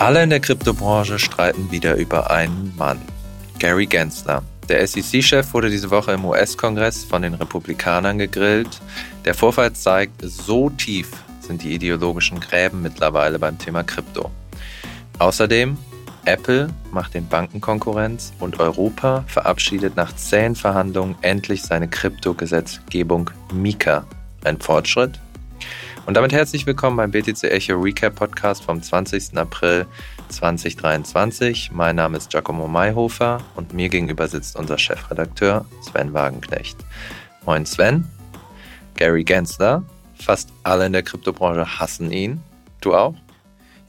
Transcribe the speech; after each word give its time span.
Alle 0.00 0.22
in 0.22 0.30
der 0.30 0.40
Kryptobranche 0.40 1.18
streiten 1.18 1.70
wieder 1.70 1.96
über 1.96 2.30
einen 2.30 2.72
Mann, 2.78 3.02
Gary 3.58 3.84
Gensler. 3.84 4.42
Der 4.66 4.86
SEC-Chef 4.86 5.52
wurde 5.52 5.68
diese 5.68 5.90
Woche 5.90 6.12
im 6.12 6.24
US-Kongress 6.24 7.04
von 7.04 7.20
den 7.20 7.34
Republikanern 7.34 8.16
gegrillt. 8.16 8.80
Der 9.26 9.34
Vorfall 9.34 9.74
zeigt, 9.74 10.22
so 10.22 10.70
tief 10.70 11.10
sind 11.40 11.62
die 11.62 11.74
ideologischen 11.74 12.40
Gräben 12.40 12.80
mittlerweile 12.80 13.38
beim 13.38 13.58
Thema 13.58 13.82
Krypto. 13.82 14.30
Außerdem, 15.18 15.76
Apple 16.24 16.70
macht 16.92 17.12
den 17.12 17.28
Banken 17.28 17.60
Konkurrenz 17.60 18.32
und 18.38 18.58
Europa 18.58 19.24
verabschiedet 19.26 19.96
nach 19.96 20.16
zähen 20.16 20.56
Verhandlungen 20.56 21.14
endlich 21.20 21.60
seine 21.60 21.88
Kryptogesetzgebung 21.88 23.30
Mika. 23.52 24.06
Ein 24.44 24.58
Fortschritt? 24.60 25.20
Und 26.10 26.14
damit 26.14 26.32
herzlich 26.32 26.66
willkommen 26.66 26.96
beim 26.96 27.12
BTC 27.12 27.44
Echo 27.44 27.74
Recap 27.74 28.16
Podcast 28.16 28.64
vom 28.64 28.82
20. 28.82 29.38
April 29.38 29.86
2023. 30.28 31.70
Mein 31.70 31.94
Name 31.94 32.16
ist 32.16 32.30
Giacomo 32.30 32.66
Mayhofer 32.66 33.40
und 33.54 33.74
mir 33.74 33.88
gegenüber 33.88 34.26
sitzt 34.26 34.56
unser 34.56 34.76
Chefredakteur 34.76 35.66
Sven 35.82 36.12
Wagenknecht. 36.12 36.78
Moin 37.46 37.64
Sven. 37.64 38.08
Gary 38.96 39.22
Gensler. 39.22 39.84
Fast 40.16 40.48
alle 40.64 40.86
in 40.86 40.94
der 40.94 41.04
Kryptobranche 41.04 41.78
hassen 41.78 42.10
ihn. 42.10 42.40
Du 42.80 42.92
auch? 42.92 43.14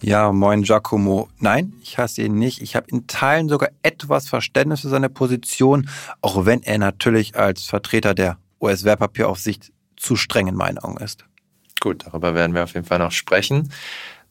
Ja, 0.03 0.31
moin 0.31 0.61
Giacomo. 0.61 1.27
Nein, 1.39 1.73
ich 1.81 1.97
hasse 1.97 2.21
ihn 2.21 2.35
nicht. 2.35 2.61
Ich 2.61 2.75
habe 2.75 2.85
in 2.91 3.07
Teilen 3.07 3.49
sogar 3.49 3.69
etwas 3.81 4.29
Verständnis 4.29 4.81
für 4.81 4.89
seine 4.89 5.09
Position, 5.09 5.89
auch 6.21 6.45
wenn 6.45 6.61
er 6.61 6.77
natürlich 6.77 7.35
als 7.35 7.63
Vertreter 7.63 8.13
der 8.13 8.37
US-Wertpapieraufsicht 8.61 9.71
zu 9.95 10.15
streng 10.15 10.45
in 10.45 10.55
meinen 10.55 10.77
Augen 10.77 10.97
ist. 10.97 11.25
Gut, 11.81 12.05
darüber 12.05 12.35
werden 12.35 12.53
wir 12.53 12.63
auf 12.63 12.75
jeden 12.75 12.85
Fall 12.85 12.99
noch 12.99 13.11
sprechen. 13.11 13.73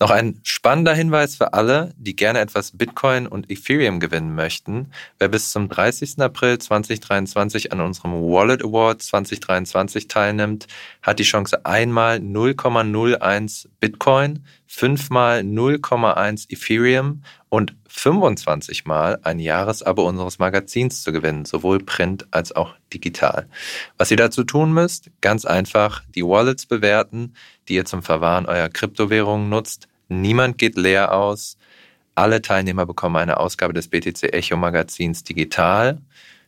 Noch 0.03 0.11
ein 0.11 0.41
spannender 0.45 0.95
Hinweis 0.95 1.37
für 1.37 1.53
alle, 1.53 1.93
die 1.99 2.17
gerne 2.17 2.39
etwas 2.39 2.71
Bitcoin 2.71 3.27
und 3.27 3.51
Ethereum 3.51 4.01
gewinnen 4.01 4.35
möchten. 4.35 4.91
Wer 5.19 5.29
bis 5.29 5.51
zum 5.53 5.69
30. 5.69 6.21
April 6.21 6.57
2023 6.57 7.71
an 7.71 7.83
unserem 7.83 8.13
Wallet 8.13 8.65
Award 8.65 9.03
2023 9.03 10.09
teilnimmt, 10.09 10.69
hat 11.03 11.19
die 11.19 11.25
Chance 11.25 11.67
einmal 11.67 12.17
0,01 12.17 13.67
Bitcoin, 13.79 14.47
fünfmal 14.67 15.41
0,1 15.41 16.51
Ethereum 16.51 17.23
und 17.51 17.75
25 17.89 18.87
Mal 18.87 19.19
ein 19.23 19.39
Jahresabo 19.39 20.09
unseres 20.09 20.39
Magazins 20.39 21.03
zu 21.03 21.13
gewinnen, 21.13 21.45
sowohl 21.45 21.79
print 21.81 22.27
als 22.31 22.57
auch 22.57 22.75
digital. 22.95 23.49
Was 23.99 24.11
ihr 24.11 24.17
dazu 24.17 24.45
tun 24.45 24.73
müsst, 24.73 25.11
ganz 25.21 25.45
einfach 25.45 26.03
die 26.15 26.25
Wallets 26.25 26.65
bewerten, 26.65 27.35
die 27.69 27.75
ihr 27.75 27.85
zum 27.85 28.03
Verwahren 28.03 28.47
eurer 28.47 28.71
Kryptowährungen 28.71 29.51
nutzt. 29.51 29.89
Niemand 30.11 30.59
geht 30.59 30.77
leer 30.77 31.15
aus. 31.15 31.57
Alle 32.17 32.43
Teilnehmer 32.43 32.85
bekommen 32.85 33.17
eine 33.17 33.39
Ausgabe 33.39 33.73
des 33.73 33.89
BTC 33.89 34.35
Echo 34.35 34.57
Magazins 34.57 35.25
digital. 35.25 36.03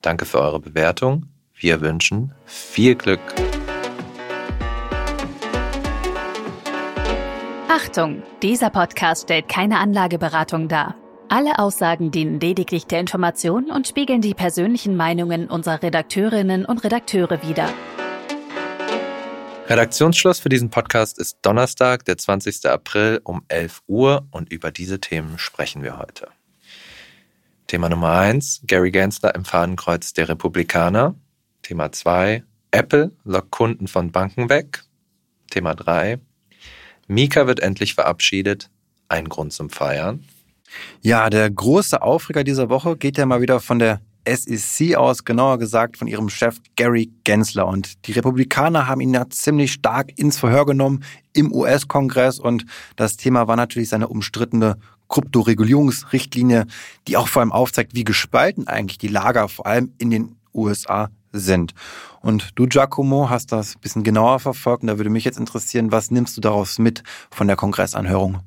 Danke 0.00 0.26
für 0.26 0.40
eure 0.40 0.60
Bewertung. 0.60 1.26
Wir 1.56 1.80
wünschen 1.80 2.32
viel 2.46 2.94
Glück. 2.94 3.34
Achtung, 7.80 8.24
dieser 8.42 8.70
Podcast 8.70 9.22
stellt 9.22 9.48
keine 9.48 9.78
Anlageberatung 9.78 10.66
dar. 10.66 10.96
Alle 11.28 11.60
Aussagen 11.60 12.10
dienen 12.10 12.40
lediglich 12.40 12.86
der 12.86 12.98
Information 12.98 13.70
und 13.70 13.86
spiegeln 13.86 14.20
die 14.20 14.34
persönlichen 14.34 14.96
Meinungen 14.96 15.48
unserer 15.48 15.80
Redakteurinnen 15.80 16.64
und 16.64 16.82
Redakteure 16.82 17.40
wider. 17.46 17.68
Redaktionsschluss 19.68 20.40
für 20.40 20.48
diesen 20.48 20.70
Podcast 20.70 21.20
ist 21.20 21.38
Donnerstag, 21.42 22.04
der 22.04 22.18
20. 22.18 22.66
April 22.66 23.20
um 23.22 23.44
11 23.46 23.82
Uhr 23.86 24.26
und 24.32 24.50
über 24.50 24.72
diese 24.72 24.98
Themen 24.98 25.38
sprechen 25.38 25.84
wir 25.84 25.98
heute. 25.98 26.26
Thema 27.68 27.88
Nummer 27.88 28.10
1, 28.10 28.62
Gary 28.66 28.90
Gensler 28.90 29.36
im 29.36 29.44
Fadenkreuz 29.44 30.14
der 30.14 30.28
Republikaner. 30.28 31.14
Thema 31.62 31.92
2, 31.92 32.42
Apple 32.72 33.12
lockt 33.22 33.52
Kunden 33.52 33.86
von 33.86 34.10
Banken 34.10 34.50
weg. 34.50 34.82
Thema 35.48 35.76
3, 35.76 36.18
Mika 37.08 37.46
wird 37.46 37.60
endlich 37.60 37.94
verabschiedet. 37.94 38.70
Ein 39.08 39.28
Grund 39.28 39.52
zum 39.52 39.70
Feiern. 39.70 40.24
Ja, 41.00 41.30
der 41.30 41.50
große 41.50 42.02
Aufreger 42.02 42.44
dieser 42.44 42.68
Woche 42.68 42.96
geht 42.96 43.16
ja 43.16 43.26
mal 43.26 43.40
wieder 43.40 43.60
von 43.60 43.78
der 43.78 44.00
SEC 44.28 44.96
aus, 44.96 45.24
genauer 45.24 45.58
gesagt 45.58 45.96
von 45.96 46.06
ihrem 46.06 46.28
Chef 46.28 46.58
Gary 46.76 47.10
Gensler. 47.24 47.66
Und 47.66 48.06
die 48.06 48.12
Republikaner 48.12 48.86
haben 48.86 49.00
ihn 49.00 49.14
ja 49.14 49.28
ziemlich 49.30 49.72
stark 49.72 50.18
ins 50.18 50.38
Verhör 50.38 50.66
genommen 50.66 51.02
im 51.32 51.50
US-Kongress. 51.52 52.38
Und 52.38 52.66
das 52.96 53.16
Thema 53.16 53.48
war 53.48 53.56
natürlich 53.56 53.88
seine 53.88 54.08
umstrittene 54.08 54.76
Kryptoregulierungsrichtlinie, 55.08 56.66
die 57.06 57.16
auch 57.16 57.28
vor 57.28 57.40
allem 57.40 57.52
aufzeigt, 57.52 57.94
wie 57.94 58.04
gespalten 58.04 58.68
eigentlich 58.68 58.98
die 58.98 59.08
Lager 59.08 59.48
vor 59.48 59.66
allem 59.66 59.94
in 59.96 60.10
den 60.10 60.36
USA 60.52 61.08
sind. 61.32 61.74
Und 62.20 62.58
du, 62.58 62.66
Giacomo, 62.66 63.30
hast 63.30 63.52
das 63.52 63.76
ein 63.76 63.80
bisschen 63.80 64.04
genauer 64.04 64.40
verfolgt. 64.40 64.82
Und 64.82 64.88
da 64.88 64.98
würde 64.98 65.10
mich 65.10 65.24
jetzt 65.24 65.38
interessieren, 65.38 65.92
was 65.92 66.10
nimmst 66.10 66.36
du 66.36 66.40
daraus 66.40 66.78
mit 66.78 67.02
von 67.30 67.46
der 67.46 67.56
Kongressanhörung? 67.56 68.40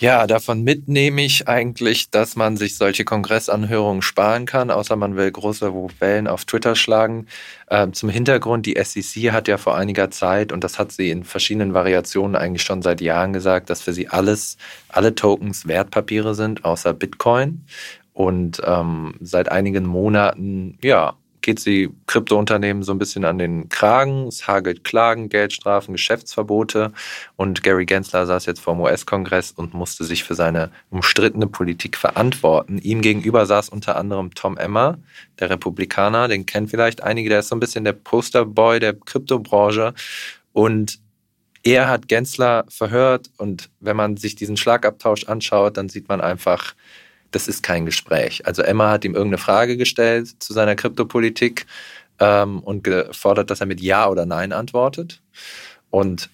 Ja, 0.00 0.28
davon 0.28 0.62
mitnehme 0.62 1.24
ich 1.24 1.48
eigentlich, 1.48 2.08
dass 2.10 2.36
man 2.36 2.56
sich 2.56 2.76
solche 2.76 3.04
Kongressanhörungen 3.04 4.00
sparen 4.00 4.46
kann, 4.46 4.70
außer 4.70 4.94
man 4.94 5.16
will 5.16 5.28
große 5.28 5.72
Wellen 5.98 6.28
auf 6.28 6.44
Twitter 6.44 6.76
schlagen. 6.76 7.26
Ähm, 7.68 7.92
zum 7.92 8.08
Hintergrund, 8.08 8.66
die 8.66 8.78
SEC 8.80 9.32
hat 9.32 9.48
ja 9.48 9.56
vor 9.58 9.76
einiger 9.76 10.08
Zeit, 10.12 10.52
und 10.52 10.62
das 10.62 10.78
hat 10.78 10.92
sie 10.92 11.10
in 11.10 11.24
verschiedenen 11.24 11.74
Variationen 11.74 12.36
eigentlich 12.36 12.62
schon 12.62 12.80
seit 12.80 13.00
Jahren 13.00 13.32
gesagt, 13.32 13.70
dass 13.70 13.82
für 13.82 13.92
sie 13.92 14.06
alles, 14.06 14.56
alle 14.88 15.16
Tokens 15.16 15.66
Wertpapiere 15.66 16.36
sind, 16.36 16.64
außer 16.64 16.94
Bitcoin. 16.94 17.64
Und 18.12 18.62
ähm, 18.64 19.14
seit 19.20 19.50
einigen 19.50 19.84
Monaten, 19.84 20.78
ja, 20.80 21.16
geht 21.48 21.60
sie 21.60 21.88
Kryptounternehmen 22.06 22.82
so 22.82 22.92
ein 22.92 22.98
bisschen 22.98 23.24
an 23.24 23.38
den 23.38 23.70
Kragen. 23.70 24.26
Es 24.26 24.46
hagelt 24.46 24.84
Klagen, 24.84 25.30
Geldstrafen, 25.30 25.94
Geschäftsverbote. 25.94 26.92
Und 27.36 27.62
Gary 27.62 27.86
Gensler 27.86 28.26
saß 28.26 28.44
jetzt 28.44 28.60
vor 28.60 28.74
dem 28.74 28.82
US-Kongress 28.82 29.52
und 29.52 29.72
musste 29.72 30.04
sich 30.04 30.24
für 30.24 30.34
seine 30.34 30.70
umstrittene 30.90 31.46
Politik 31.46 31.96
verantworten. 31.96 32.76
Ihm 32.76 33.00
gegenüber 33.00 33.46
saß 33.46 33.70
unter 33.70 33.96
anderem 33.96 34.34
Tom 34.34 34.58
Emmer, 34.58 34.98
der 35.40 35.48
Republikaner. 35.48 36.28
Den 36.28 36.44
kennen 36.44 36.68
vielleicht 36.68 37.02
einige. 37.02 37.30
Der 37.30 37.38
ist 37.38 37.48
so 37.48 37.56
ein 37.56 37.60
bisschen 37.60 37.84
der 37.84 37.94
Posterboy 37.94 38.78
der 38.78 38.92
Kryptobranche. 38.92 39.94
Und 40.52 40.98
er 41.62 41.88
hat 41.88 42.08
Gensler 42.08 42.66
verhört. 42.68 43.30
Und 43.38 43.70
wenn 43.80 43.96
man 43.96 44.18
sich 44.18 44.34
diesen 44.34 44.58
Schlagabtausch 44.58 45.24
anschaut, 45.24 45.78
dann 45.78 45.88
sieht 45.88 46.10
man 46.10 46.20
einfach, 46.20 46.74
das 47.30 47.48
ist 47.48 47.62
kein 47.62 47.86
Gespräch. 47.86 48.46
Also 48.46 48.62
Emma 48.62 48.90
hat 48.90 49.04
ihm 49.04 49.14
irgendeine 49.14 49.38
Frage 49.38 49.76
gestellt 49.76 50.28
zu 50.38 50.52
seiner 50.52 50.76
Kryptopolitik 50.76 51.66
ähm, 52.18 52.60
und 52.60 52.84
gefordert, 52.84 53.50
dass 53.50 53.60
er 53.60 53.66
mit 53.66 53.80
Ja 53.80 54.08
oder 54.08 54.26
Nein 54.26 54.52
antwortet. 54.52 55.22
Und 55.90 56.30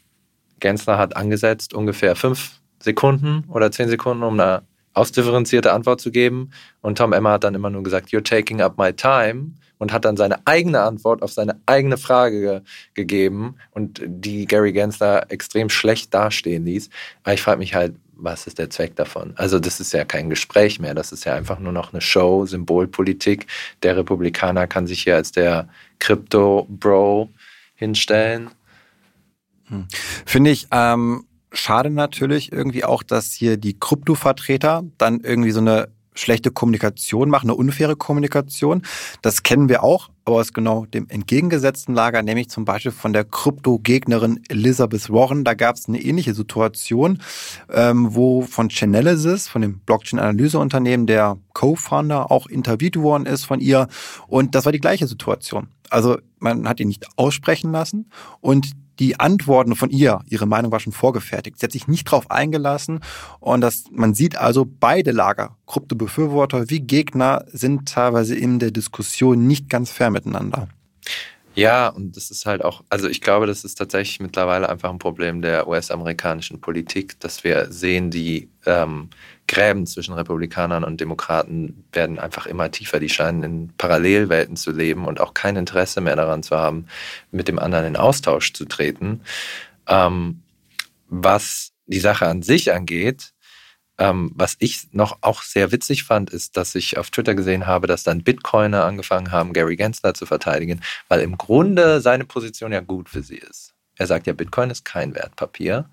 Gensler 0.60 0.98
hat 0.98 1.16
angesetzt, 1.16 1.74
ungefähr 1.74 2.16
fünf 2.16 2.60
Sekunden 2.80 3.44
oder 3.48 3.70
zehn 3.70 3.88
Sekunden, 3.88 4.22
um 4.22 4.38
eine 4.38 4.62
ausdifferenzierte 4.92 5.72
Antwort 5.72 6.00
zu 6.00 6.10
geben. 6.10 6.50
Und 6.80 6.98
Tom 6.98 7.12
Emma 7.12 7.32
hat 7.32 7.44
dann 7.44 7.54
immer 7.54 7.70
nur 7.70 7.82
gesagt, 7.82 8.10
You're 8.10 8.24
taking 8.24 8.60
up 8.60 8.78
my 8.78 8.92
time 8.92 9.52
und 9.84 9.92
hat 9.92 10.06
dann 10.06 10.16
seine 10.16 10.38
eigene 10.46 10.80
Antwort 10.80 11.20
auf 11.20 11.30
seine 11.30 11.60
eigene 11.66 11.98
Frage 11.98 12.40
ge 12.40 12.60
gegeben 12.94 13.56
und 13.70 14.00
die 14.02 14.46
Gary 14.46 14.72
Gensler 14.72 15.30
extrem 15.30 15.68
schlecht 15.68 16.14
dastehen 16.14 16.64
ließ. 16.64 16.88
Aber 17.22 17.34
ich 17.34 17.42
frage 17.42 17.58
mich 17.58 17.74
halt, 17.74 17.94
was 18.14 18.46
ist 18.46 18.58
der 18.58 18.70
Zweck 18.70 18.96
davon? 18.96 19.34
Also 19.36 19.58
das 19.58 19.80
ist 19.80 19.92
ja 19.92 20.06
kein 20.06 20.30
Gespräch 20.30 20.80
mehr, 20.80 20.94
das 20.94 21.12
ist 21.12 21.24
ja 21.24 21.34
einfach 21.34 21.58
nur 21.58 21.72
noch 21.72 21.92
eine 21.92 22.00
Show, 22.00 22.46
Symbolpolitik. 22.46 23.46
Der 23.82 23.94
Republikaner 23.98 24.66
kann 24.66 24.86
sich 24.86 25.02
hier 25.02 25.16
als 25.16 25.32
der 25.32 25.68
Crypto-Bro 25.98 27.28
hinstellen. 27.74 28.52
Hm. 29.66 29.86
Finde 30.24 30.50
ich 30.50 30.66
ähm, 30.70 31.26
schade 31.52 31.90
natürlich 31.90 32.52
irgendwie 32.52 32.84
auch, 32.84 33.02
dass 33.02 33.32
hier 33.32 33.58
die 33.58 33.78
Krypto-Vertreter 33.78 34.84
dann 34.96 35.20
irgendwie 35.20 35.50
so 35.50 35.60
eine 35.60 35.88
schlechte 36.14 36.50
Kommunikation 36.50 37.28
machen, 37.28 37.50
eine 37.50 37.56
unfaire 37.56 37.96
Kommunikation. 37.96 38.82
Das 39.22 39.42
kennen 39.42 39.68
wir 39.68 39.82
auch 39.82 40.08
aber 40.24 40.36
aus 40.36 40.52
genau 40.52 40.86
dem 40.86 41.08
entgegengesetzten 41.08 41.94
Lager, 41.94 42.22
nämlich 42.22 42.48
zum 42.48 42.64
Beispiel 42.64 42.92
von 42.92 43.12
der 43.12 43.24
Krypto-Gegnerin 43.24 44.40
Elizabeth 44.48 45.10
Warren. 45.10 45.44
Da 45.44 45.54
gab 45.54 45.76
es 45.76 45.88
eine 45.88 46.00
ähnliche 46.00 46.34
Situation, 46.34 47.18
ähm, 47.70 48.14
wo 48.14 48.42
von 48.42 48.70
Chainalysis, 48.70 49.48
von 49.48 49.62
dem 49.62 49.80
Blockchain-Analyseunternehmen, 49.80 51.06
der 51.06 51.36
Co-Founder 51.52 52.30
auch 52.30 52.46
interviewt 52.46 52.96
worden 52.96 53.26
ist 53.26 53.44
von 53.44 53.60
ihr. 53.60 53.88
Und 54.26 54.54
das 54.54 54.64
war 54.64 54.72
die 54.72 54.80
gleiche 54.80 55.06
Situation. 55.06 55.68
Also 55.90 56.18
man 56.38 56.68
hat 56.68 56.80
ihn 56.80 56.88
nicht 56.88 57.06
aussprechen 57.16 57.72
lassen 57.72 58.10
und 58.40 58.72
die 58.98 59.18
Antworten 59.18 59.74
von 59.74 59.90
ihr, 59.90 60.20
ihre 60.28 60.46
Meinung 60.46 60.70
war 60.70 60.80
schon 60.80 60.92
vorgefertigt. 60.92 61.58
Sie 61.58 61.64
hat 61.64 61.72
sich 61.72 61.88
nicht 61.88 62.04
drauf 62.04 62.30
eingelassen 62.30 63.00
und 63.40 63.60
das, 63.60 63.84
man 63.90 64.14
sieht 64.14 64.36
also 64.36 64.66
beide 64.68 65.10
Lager, 65.10 65.56
Kryptobefürworter 65.66 66.70
wie 66.70 66.80
Gegner, 66.80 67.44
sind 67.52 67.88
teilweise 67.88 68.36
in 68.36 68.58
der 68.58 68.70
Diskussion 68.70 69.46
nicht 69.46 69.68
ganz 69.68 69.90
fair 69.90 70.10
miteinander. 70.10 70.68
Ja, 71.56 71.88
und 71.88 72.16
das 72.16 72.32
ist 72.32 72.46
halt 72.46 72.64
auch, 72.64 72.82
also 72.88 73.08
ich 73.08 73.20
glaube, 73.20 73.46
das 73.46 73.62
ist 73.62 73.76
tatsächlich 73.76 74.18
mittlerweile 74.18 74.68
einfach 74.68 74.90
ein 74.90 74.98
Problem 74.98 75.40
der 75.40 75.68
US-amerikanischen 75.68 76.60
Politik, 76.60 77.20
dass 77.20 77.44
wir 77.44 77.70
sehen, 77.70 78.10
die 78.10 78.50
ähm, 78.66 79.08
Gräben 79.46 79.86
zwischen 79.86 80.14
Republikanern 80.14 80.82
und 80.82 81.00
Demokraten 81.00 81.84
werden 81.92 82.18
einfach 82.18 82.46
immer 82.46 82.72
tiefer. 82.72 82.98
Die 82.98 83.08
scheinen 83.08 83.44
in 83.44 83.72
Parallelwelten 83.78 84.56
zu 84.56 84.72
leben 84.72 85.06
und 85.06 85.20
auch 85.20 85.32
kein 85.32 85.54
Interesse 85.54 86.00
mehr 86.00 86.16
daran 86.16 86.42
zu 86.42 86.56
haben, 86.56 86.86
mit 87.30 87.46
dem 87.46 87.60
anderen 87.60 87.86
in 87.86 87.96
Austausch 87.96 88.52
zu 88.52 88.64
treten. 88.64 89.20
Ähm, 89.86 90.42
was 91.08 91.72
die 91.86 92.00
Sache 92.00 92.26
an 92.26 92.42
sich 92.42 92.72
angeht, 92.72 93.33
ähm, 93.98 94.32
was 94.34 94.56
ich 94.58 94.88
noch 94.92 95.18
auch 95.20 95.42
sehr 95.42 95.72
witzig 95.72 96.04
fand, 96.04 96.30
ist, 96.30 96.56
dass 96.56 96.74
ich 96.74 96.98
auf 96.98 97.10
Twitter 97.10 97.34
gesehen 97.34 97.66
habe, 97.66 97.86
dass 97.86 98.02
dann 98.02 98.24
Bitcoiner 98.24 98.84
angefangen 98.84 99.30
haben, 99.30 99.52
Gary 99.52 99.76
Gensler 99.76 100.14
zu 100.14 100.26
verteidigen, 100.26 100.80
weil 101.08 101.20
im 101.20 101.38
Grunde 101.38 102.00
seine 102.00 102.24
Position 102.24 102.72
ja 102.72 102.80
gut 102.80 103.08
für 103.08 103.22
sie 103.22 103.38
ist. 103.38 103.74
Er 103.96 104.06
sagt 104.06 104.26
ja, 104.26 104.32
Bitcoin 104.32 104.70
ist 104.70 104.84
kein 104.84 105.14
Wertpapier. 105.14 105.88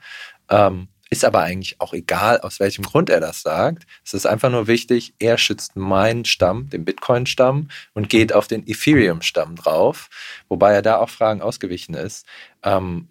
Ähm, 0.50 0.88
ist 1.12 1.26
aber 1.26 1.42
eigentlich 1.42 1.76
auch 1.80 1.94
egal, 1.94 2.40
aus 2.40 2.62
welchem 2.62 2.86
Grund 2.86 3.10
er 3.10 3.20
das 3.20 3.42
sagt. 3.42 3.86
Es 4.04 4.14
ist 4.14 4.26
einfach 4.26 4.50
nur 4.50 4.68
wichtig, 4.68 5.14
er 5.20 5.38
schützt 5.38 5.76
meinen 5.76 6.24
Stamm, 6.24 6.70
den 6.70 6.86
Bitcoin-Stamm, 6.86 7.68
und 7.94 8.10
geht 8.10 8.32
auf 8.32 8.48
den 8.48 8.66
Ethereum-Stamm 8.66 9.58
drauf, 9.58 10.10
wobei 10.48 10.74
er 10.74 10.82
da 10.82 10.98
auch 10.98 11.10
Fragen 11.10 11.42
ausgewichen 11.42 11.96
ist. 11.96 12.26
Ähm, 12.64 13.10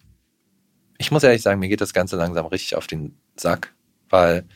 ich 0.96 1.10
muss 1.10 1.22
ehrlich 1.22 1.43
sagen, 1.43 1.60
mir 1.60 1.69
geht 1.69 1.82
das 1.82 1.93
Ganze 1.93 2.16
langsam 2.16 2.46
richtig 2.46 2.75
auf 2.75 2.86
den 2.86 3.19
Sack, 3.36 3.75
weil 4.08 4.46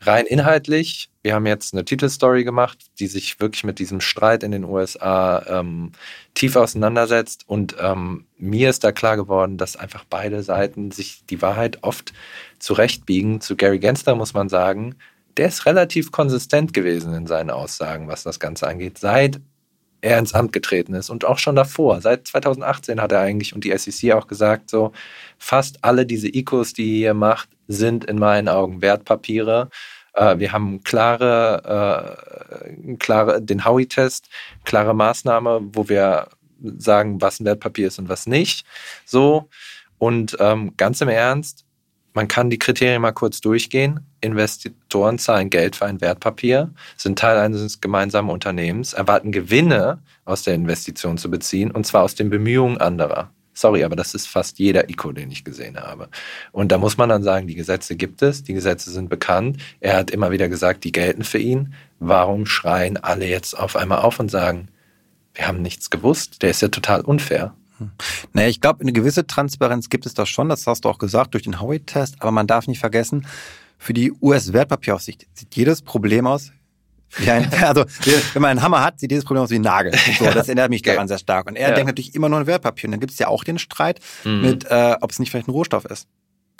rein 0.00 0.26
inhaltlich, 0.26 1.10
wir 1.22 1.34
haben 1.34 1.46
jetzt 1.46 1.74
eine 1.74 1.84
Titelstory 1.84 2.44
gemacht, 2.44 2.78
die 2.98 3.06
sich 3.06 3.38
wirklich 3.40 3.64
mit 3.64 3.78
diesem 3.78 4.00
Streit 4.00 4.42
in 4.42 4.52
den 4.52 4.64
USA 4.64 5.44
ähm, 5.46 5.92
tief 6.34 6.56
auseinandersetzt. 6.56 7.44
Und 7.46 7.76
ähm, 7.78 8.24
mir 8.38 8.70
ist 8.70 8.84
da 8.84 8.92
klar 8.92 9.16
geworden, 9.16 9.58
dass 9.58 9.76
einfach 9.76 10.04
beide 10.08 10.42
Seiten 10.42 10.90
sich 10.90 11.26
die 11.28 11.42
Wahrheit 11.42 11.78
oft 11.82 12.14
zurechtbiegen. 12.58 13.40
Zu 13.42 13.56
Gary 13.56 13.78
Gensler 13.78 14.14
muss 14.14 14.32
man 14.32 14.48
sagen, 14.48 14.96
der 15.36 15.48
ist 15.48 15.66
relativ 15.66 16.10
konsistent 16.10 16.72
gewesen 16.72 17.12
in 17.14 17.26
seinen 17.26 17.50
Aussagen, 17.50 18.08
was 18.08 18.22
das 18.22 18.40
Ganze 18.40 18.66
angeht, 18.66 18.98
seit 18.98 19.40
er 20.00 20.18
ins 20.18 20.32
Amt 20.32 20.52
getreten 20.52 20.94
ist 20.94 21.10
und 21.10 21.26
auch 21.26 21.38
schon 21.38 21.56
davor. 21.56 22.00
Seit 22.00 22.26
2018 22.26 23.00
hat 23.00 23.12
er 23.12 23.20
eigentlich 23.20 23.54
und 23.54 23.64
die 23.64 23.76
SEC 23.76 24.12
auch 24.12 24.26
gesagt, 24.26 24.70
so 24.70 24.92
fast 25.38 25.84
alle 25.84 26.06
diese 26.06 26.28
Ecos, 26.28 26.72
die 26.72 27.02
ihr 27.02 27.12
macht, 27.12 27.50
sind 27.70 28.04
in 28.04 28.18
meinen 28.18 28.48
Augen 28.48 28.82
Wertpapiere. 28.82 29.70
Äh, 30.14 30.38
wir 30.38 30.52
haben 30.52 30.82
klare, 30.82 32.18
äh, 32.66 32.96
klare, 32.96 33.40
den 33.40 33.64
Howey-Test, 33.64 34.28
klare 34.64 34.94
Maßnahme, 34.94 35.60
wo 35.72 35.88
wir 35.88 36.28
sagen, 36.78 37.20
was 37.20 37.40
ein 37.40 37.46
Wertpapier 37.46 37.88
ist 37.88 37.98
und 37.98 38.08
was 38.08 38.26
nicht. 38.26 38.66
So. 39.04 39.48
Und 39.98 40.36
ähm, 40.40 40.74
ganz 40.76 41.00
im 41.00 41.08
Ernst, 41.08 41.64
man 42.12 42.26
kann 42.26 42.50
die 42.50 42.58
Kriterien 42.58 43.02
mal 43.02 43.12
kurz 43.12 43.40
durchgehen. 43.40 44.00
Investoren 44.20 45.18
zahlen 45.18 45.48
Geld 45.48 45.76
für 45.76 45.86
ein 45.86 46.00
Wertpapier, 46.00 46.72
sind 46.96 47.18
Teil 47.18 47.38
eines 47.38 47.80
gemeinsamen 47.80 48.30
Unternehmens, 48.30 48.94
erwarten 48.94 49.30
Gewinne 49.30 50.02
aus 50.24 50.42
der 50.42 50.54
Investition 50.54 51.18
zu 51.18 51.30
beziehen, 51.30 51.70
und 51.70 51.86
zwar 51.86 52.02
aus 52.02 52.16
den 52.16 52.28
Bemühungen 52.28 52.78
anderer. 52.78 53.30
Sorry, 53.60 53.84
aber 53.84 53.94
das 53.94 54.14
ist 54.14 54.26
fast 54.26 54.58
jeder 54.58 54.88
ICO, 54.88 55.12
den 55.12 55.30
ich 55.30 55.44
gesehen 55.44 55.76
habe. 55.76 56.08
Und 56.50 56.72
da 56.72 56.78
muss 56.78 56.96
man 56.96 57.10
dann 57.10 57.22
sagen, 57.22 57.46
die 57.46 57.54
Gesetze 57.54 57.94
gibt 57.94 58.22
es, 58.22 58.42
die 58.42 58.54
Gesetze 58.54 58.90
sind 58.90 59.10
bekannt. 59.10 59.58
Er 59.80 59.98
hat 59.98 60.10
immer 60.10 60.30
wieder 60.30 60.48
gesagt, 60.48 60.82
die 60.82 60.92
gelten 60.92 61.24
für 61.24 61.36
ihn. 61.36 61.74
Warum 61.98 62.46
schreien 62.46 62.96
alle 62.96 63.26
jetzt 63.26 63.52
auf 63.52 63.76
einmal 63.76 63.98
auf 63.98 64.18
und 64.18 64.30
sagen, 64.30 64.68
wir 65.34 65.46
haben 65.46 65.60
nichts 65.60 65.90
gewusst? 65.90 66.40
Der 66.40 66.48
ist 66.48 66.62
ja 66.62 66.68
total 66.68 67.02
unfair. 67.02 67.54
Hm. 67.76 67.90
Naja, 68.32 68.48
ich 68.48 68.62
glaube, 68.62 68.80
eine 68.80 68.94
gewisse 68.94 69.26
Transparenz 69.26 69.90
gibt 69.90 70.06
es 70.06 70.14
da 70.14 70.24
schon, 70.24 70.48
das 70.48 70.66
hast 70.66 70.86
du 70.86 70.88
auch 70.88 70.98
gesagt, 70.98 71.34
durch 71.34 71.42
den 71.42 71.60
Howey-Test, 71.60 72.16
aber 72.20 72.30
man 72.30 72.46
darf 72.46 72.66
nicht 72.66 72.80
vergessen, 72.80 73.26
für 73.76 73.92
die 73.92 74.10
US-Wertpapieraufsicht 74.22 75.26
sieht 75.34 75.54
jedes 75.54 75.82
Problem 75.82 76.26
aus 76.26 76.50
wie 77.16 77.30
ein, 77.30 77.50
also, 77.62 77.84
wenn 78.32 78.42
man 78.42 78.52
einen 78.52 78.62
Hammer 78.62 78.84
hat, 78.84 79.00
sieht 79.00 79.10
dieses 79.10 79.24
Problem 79.24 79.42
aus 79.42 79.50
wie 79.50 79.56
ein 79.56 79.62
Nagel. 79.62 79.92
So, 80.18 80.26
das 80.26 80.48
erinnert 80.48 80.70
mich 80.70 80.82
daran 80.82 81.08
sehr 81.08 81.18
stark. 81.18 81.48
Und 81.48 81.56
er 81.56 81.70
ja. 81.70 81.74
denkt 81.74 81.88
natürlich 81.88 82.14
immer 82.14 82.28
nur 82.28 82.38
an 82.38 82.46
Wertpapier. 82.46 82.88
Und 82.88 82.92
dann 82.92 83.00
gibt 83.00 83.12
es 83.12 83.18
ja 83.18 83.28
auch 83.28 83.44
den 83.44 83.58
Streit 83.58 84.00
mhm. 84.24 84.40
mit, 84.42 84.64
äh, 84.70 84.96
ob 85.00 85.10
es 85.10 85.18
nicht 85.18 85.30
vielleicht 85.30 85.48
ein 85.48 85.52
Rohstoff 85.52 85.84
ist. 85.84 86.06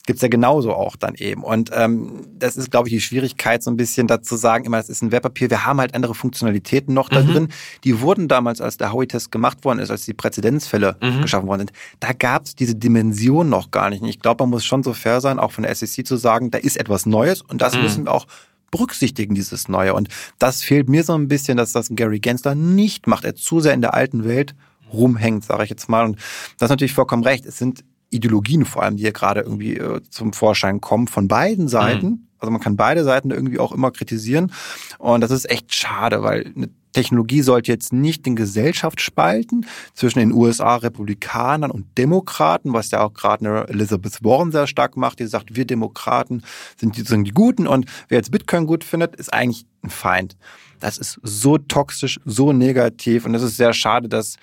Gibt's 0.07 0.23
ja 0.23 0.29
genauso 0.29 0.73
auch 0.75 0.97
dann 0.97 1.15
eben. 1.15 1.45
Und 1.45 1.71
ähm, 1.75 2.27
das 2.37 2.57
ist, 2.57 2.71
glaube 2.71 2.89
ich, 2.89 2.95
die 2.95 3.01
Schwierigkeit, 3.01 3.63
so 3.63 3.71
ein 3.71 3.77
bisschen 3.77 4.07
dazu 4.07 4.35
sagen, 4.35 4.65
immer, 4.65 4.79
es 4.79 4.89
ist 4.89 5.03
ein 5.03 5.13
Wertpapier. 5.13 5.51
Wir 5.51 5.67
haben 5.67 5.79
halt 5.79 5.95
andere 5.95 6.15
Funktionalitäten 6.15 6.95
noch 6.95 7.11
da 7.11 7.21
mhm. 7.21 7.33
drin. 7.33 7.49
Die 7.85 8.01
wurden 8.01 8.27
damals, 8.27 8.61
als 8.61 8.79
der 8.79 8.93
Howey-Test 8.93 9.31
gemacht 9.31 9.65
worden 9.65 9.79
ist, 9.79 9.91
als 9.91 10.07
die 10.07 10.15
Präzedenzfälle 10.15 10.97
mhm. 11.01 11.23
geschaffen 11.23 11.47
worden 11.47 11.61
sind, 11.61 11.73
da 12.01 12.13
gab's 12.13 12.57
diese 12.57 12.75
Dimension 12.75 13.49
noch 13.51 13.71
gar 13.71 13.91
nicht. 13.91 14.03
Und 14.03 14.09
ich 14.09 14.21
glaube, 14.21 14.43
man 14.43 14.51
muss 14.51 14.65
schon 14.65 14.83
so 14.83 14.95
fair 14.95 15.21
sein, 15.21 15.39
auch 15.39 15.53
von 15.53 15.63
der 15.63 15.75
SEC 15.75 16.07
zu 16.07 16.17
sagen, 16.17 16.51
da 16.51 16.59
ist 16.59 16.77
etwas 16.79 17.05
Neues 17.07 17.43
und 17.43 17.61
das 17.61 17.77
mhm. 17.77 17.83
müssen 17.83 18.05
wir 18.07 18.13
auch 18.13 18.27
berücksichtigen, 18.71 19.35
dieses 19.35 19.69
Neue. 19.69 19.95
Und 19.95 20.09
das 20.39 20.63
fehlt 20.63 20.89
mir 20.89 21.05
so 21.05 21.15
ein 21.15 21.29
bisschen, 21.29 21.57
dass 21.57 21.73
das 21.73 21.89
Gary 21.91 22.21
Gensler 22.21 22.55
nicht 22.55 23.07
macht. 23.07 23.25
Er 23.25 23.35
zu 23.35 23.61
sehr 23.61 23.75
in 23.75 23.81
der 23.81 23.95
alten 23.95 24.25
Welt 24.25 24.55
rumhängt, 24.93 25.45
sage 25.45 25.65
ich 25.65 25.71
jetzt 25.71 25.89
mal. 25.89 26.05
Und 26.05 26.17
das 26.59 26.67
ist 26.67 26.71
natürlich 26.71 26.95
vollkommen 26.95 27.25
recht. 27.25 27.45
Es 27.47 27.59
sind 27.59 27.85
Ideologien 28.11 28.65
vor 28.65 28.83
allem, 28.83 28.97
die 28.97 29.05
hier 29.05 29.13
gerade 29.13 29.41
irgendwie 29.41 29.77
äh, 29.77 30.01
zum 30.11 30.33
Vorschein 30.33 30.81
kommen, 30.81 31.07
von 31.07 31.29
beiden 31.29 31.69
Seiten. 31.69 32.07
Mhm. 32.07 32.27
Also 32.39 32.51
man 32.51 32.61
kann 32.61 32.77
beide 32.77 33.05
Seiten 33.05 33.31
irgendwie 33.31 33.59
auch 33.59 33.73
immer 33.73 33.91
kritisieren. 33.91 34.53
Und 34.99 35.21
das 35.21 35.31
ist 35.31 35.49
echt 35.51 35.75
schade, 35.75 36.23
weil 36.23 36.53
eine 36.57 36.71
Technologie 36.93 37.43
sollte 37.43 37.71
jetzt 37.71 37.93
nicht 37.93 38.27
den 38.27 38.37
Gesellschaft 38.37 39.01
spalten 39.01 39.67
zwischen 39.95 40.19
den 40.19 40.33
USA 40.33 40.77
Republikanern 40.77 41.71
und 41.71 41.87
Demokraten, 41.99 42.73
was 42.73 42.91
ja 42.91 43.03
auch 43.03 43.15
gerade 43.15 43.69
Elizabeth 43.69 44.23
Warren 44.23 44.53
sehr 44.53 44.67
stark 44.67 44.97
macht, 44.97 45.21
die 45.21 45.27
sagt, 45.27 45.55
wir 45.55 45.65
Demokraten 45.65 46.43
sind 46.77 46.97
die, 46.97 47.03
sind 47.03 47.25
die 47.25 47.33
Guten 47.33 47.67
und 47.67 47.87
wer 48.09 48.19
jetzt 48.19 48.31
Bitcoin 48.31 48.67
gut 48.67 48.85
findet, 48.85 49.17
ist 49.17 49.33
eigentlich 49.33 49.67
ein 49.83 49.91
Feind. 49.91 50.37
Das 50.81 50.99
ist 50.99 51.21
so 51.23 51.59
toxisch, 51.59 52.19
so 52.25 52.53
negativ 52.53 53.27
und 53.27 53.35
es 53.35 53.43
ist 53.43 53.57
sehr 53.57 53.73
schade, 53.73 54.09
dass 54.09 54.37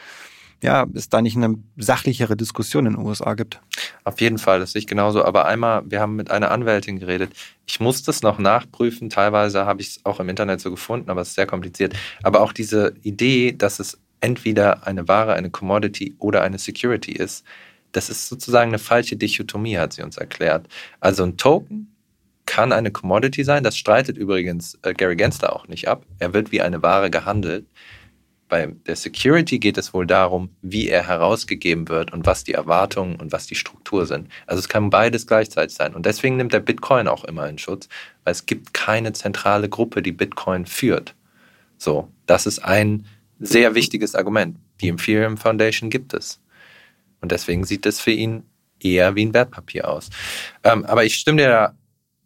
ja, 0.64 0.88
es 0.94 1.10
da 1.10 1.22
nicht 1.22 1.38
eine 1.38 1.56
sachlichere 1.78 2.36
Diskussion 2.36 2.88
in 2.88 2.94
den 2.94 3.06
USA 3.06 3.36
gibt. 3.36 3.62
Auf 4.04 4.20
jeden 4.22 4.38
Fall, 4.38 4.60
das 4.60 4.72
sehe 4.72 4.80
ich 4.80 4.88
genauso. 4.88 5.24
Aber 5.24 5.46
einmal, 5.46 5.84
wir 5.86 6.00
haben 6.00 6.16
mit 6.16 6.32
einer 6.32 6.52
Anwältin 6.52 7.00
geredet. 7.00 7.32
Ich 7.68 7.80
muss 7.80 8.04
das 8.04 8.24
noch 8.24 8.40
nachprüfen. 8.40 9.10
Teilweise 9.10 9.66
habe 9.66 9.82
ich 9.82 9.90
es 9.90 10.06
auch 10.06 10.20
im 10.20 10.30
Internet 10.30 10.62
so 10.62 10.72
gefunden, 10.72 11.10
aber 11.10 11.22
es 11.22 11.30
ist 11.30 11.36
sehr 11.36 11.46
kompliziert. 11.46 11.96
Aber 12.24 12.42
auch 12.42 12.54
diese 12.54 12.96
Idee, 13.04 13.52
dass 13.52 13.80
es 13.80 14.00
entweder 14.20 14.88
eine 14.88 15.08
Ware, 15.08 15.34
eine 15.34 15.52
Commodity 15.52 16.16
oder 16.18 16.42
eine 16.42 16.58
Security 16.58 17.12
ist, 17.12 17.46
das 17.92 18.10
ist 18.10 18.28
sozusagen 18.28 18.70
eine 18.72 18.80
falsche 18.80 19.16
Dichotomie, 19.16 19.78
hat 19.78 19.94
sie 19.94 20.02
uns 20.02 20.18
erklärt. 20.18 20.68
Also 21.00 21.24
ein 21.24 21.38
Token 21.38 21.96
kann 22.46 22.72
eine 22.72 22.92
Commodity 22.92 23.44
sein. 23.44 23.64
Das 23.64 23.78
streitet 23.78 24.18
übrigens 24.18 24.80
äh, 24.82 24.94
Gary 24.94 25.16
Gensler 25.16 25.56
auch 25.56 25.68
nicht 25.68 25.88
ab. 25.88 26.04
Er 26.18 26.34
wird 26.34 26.52
wie 26.52 26.62
eine 26.62 26.82
Ware 26.82 27.12
gehandelt 27.12 27.66
bei 28.50 28.68
der 28.86 28.96
Security 28.96 29.60
geht 29.60 29.78
es 29.78 29.94
wohl 29.94 30.08
darum, 30.08 30.50
wie 30.62 30.88
er 30.88 31.08
herausgegeben 31.08 31.90
wird 31.90 32.14
und 32.14 32.26
was 32.26 32.44
die 32.44 32.54
Erwartungen 32.54 33.18
und 33.18 33.32
was 33.32 33.46
die 33.46 33.56
Struktur 33.56 34.06
sind. 34.06 34.30
Also 34.46 34.60
es 34.60 34.70
kann 34.70 34.90
beides 34.90 35.28
gleichzeitig 35.28 35.76
sein. 35.76 35.94
Und 35.94 36.06
deswegen 36.06 36.38
nimmt 36.38 36.54
der 36.54 36.62
Bitcoin 36.62 37.08
auch 37.08 37.26
immer 37.26 37.48
in 37.50 37.58
Schutz, 37.58 37.90
weil 38.24 38.32
es 38.32 38.46
gibt 38.46 38.74
keine 38.74 39.14
zentrale 39.14 39.68
Gruppe, 39.68 40.02
die 40.02 40.14
Bitcoin 40.14 40.66
führt. 40.66 41.14
So, 41.78 42.10
das 42.26 42.46
ist 42.46 42.60
ein 42.60 43.06
sehr 43.40 43.76
wichtiges 43.76 44.16
Argument. 44.16 44.58
Die 44.82 44.90
Ethereum 44.90 45.38
Foundation 45.38 45.90
gibt 45.90 46.14
es. 46.14 46.40
Und 47.22 47.32
deswegen 47.32 47.66
sieht 47.66 47.86
es 47.86 48.00
für 48.00 48.12
ihn 48.12 48.44
eher 48.80 49.16
wie 49.16 49.26
ein 49.26 49.34
Wertpapier 49.34 49.90
aus. 49.90 50.10
Ähm, 50.64 50.86
aber 50.86 51.04
ich 51.04 51.16
stimme 51.16 51.42
dir 51.42 51.50
da 51.50 51.76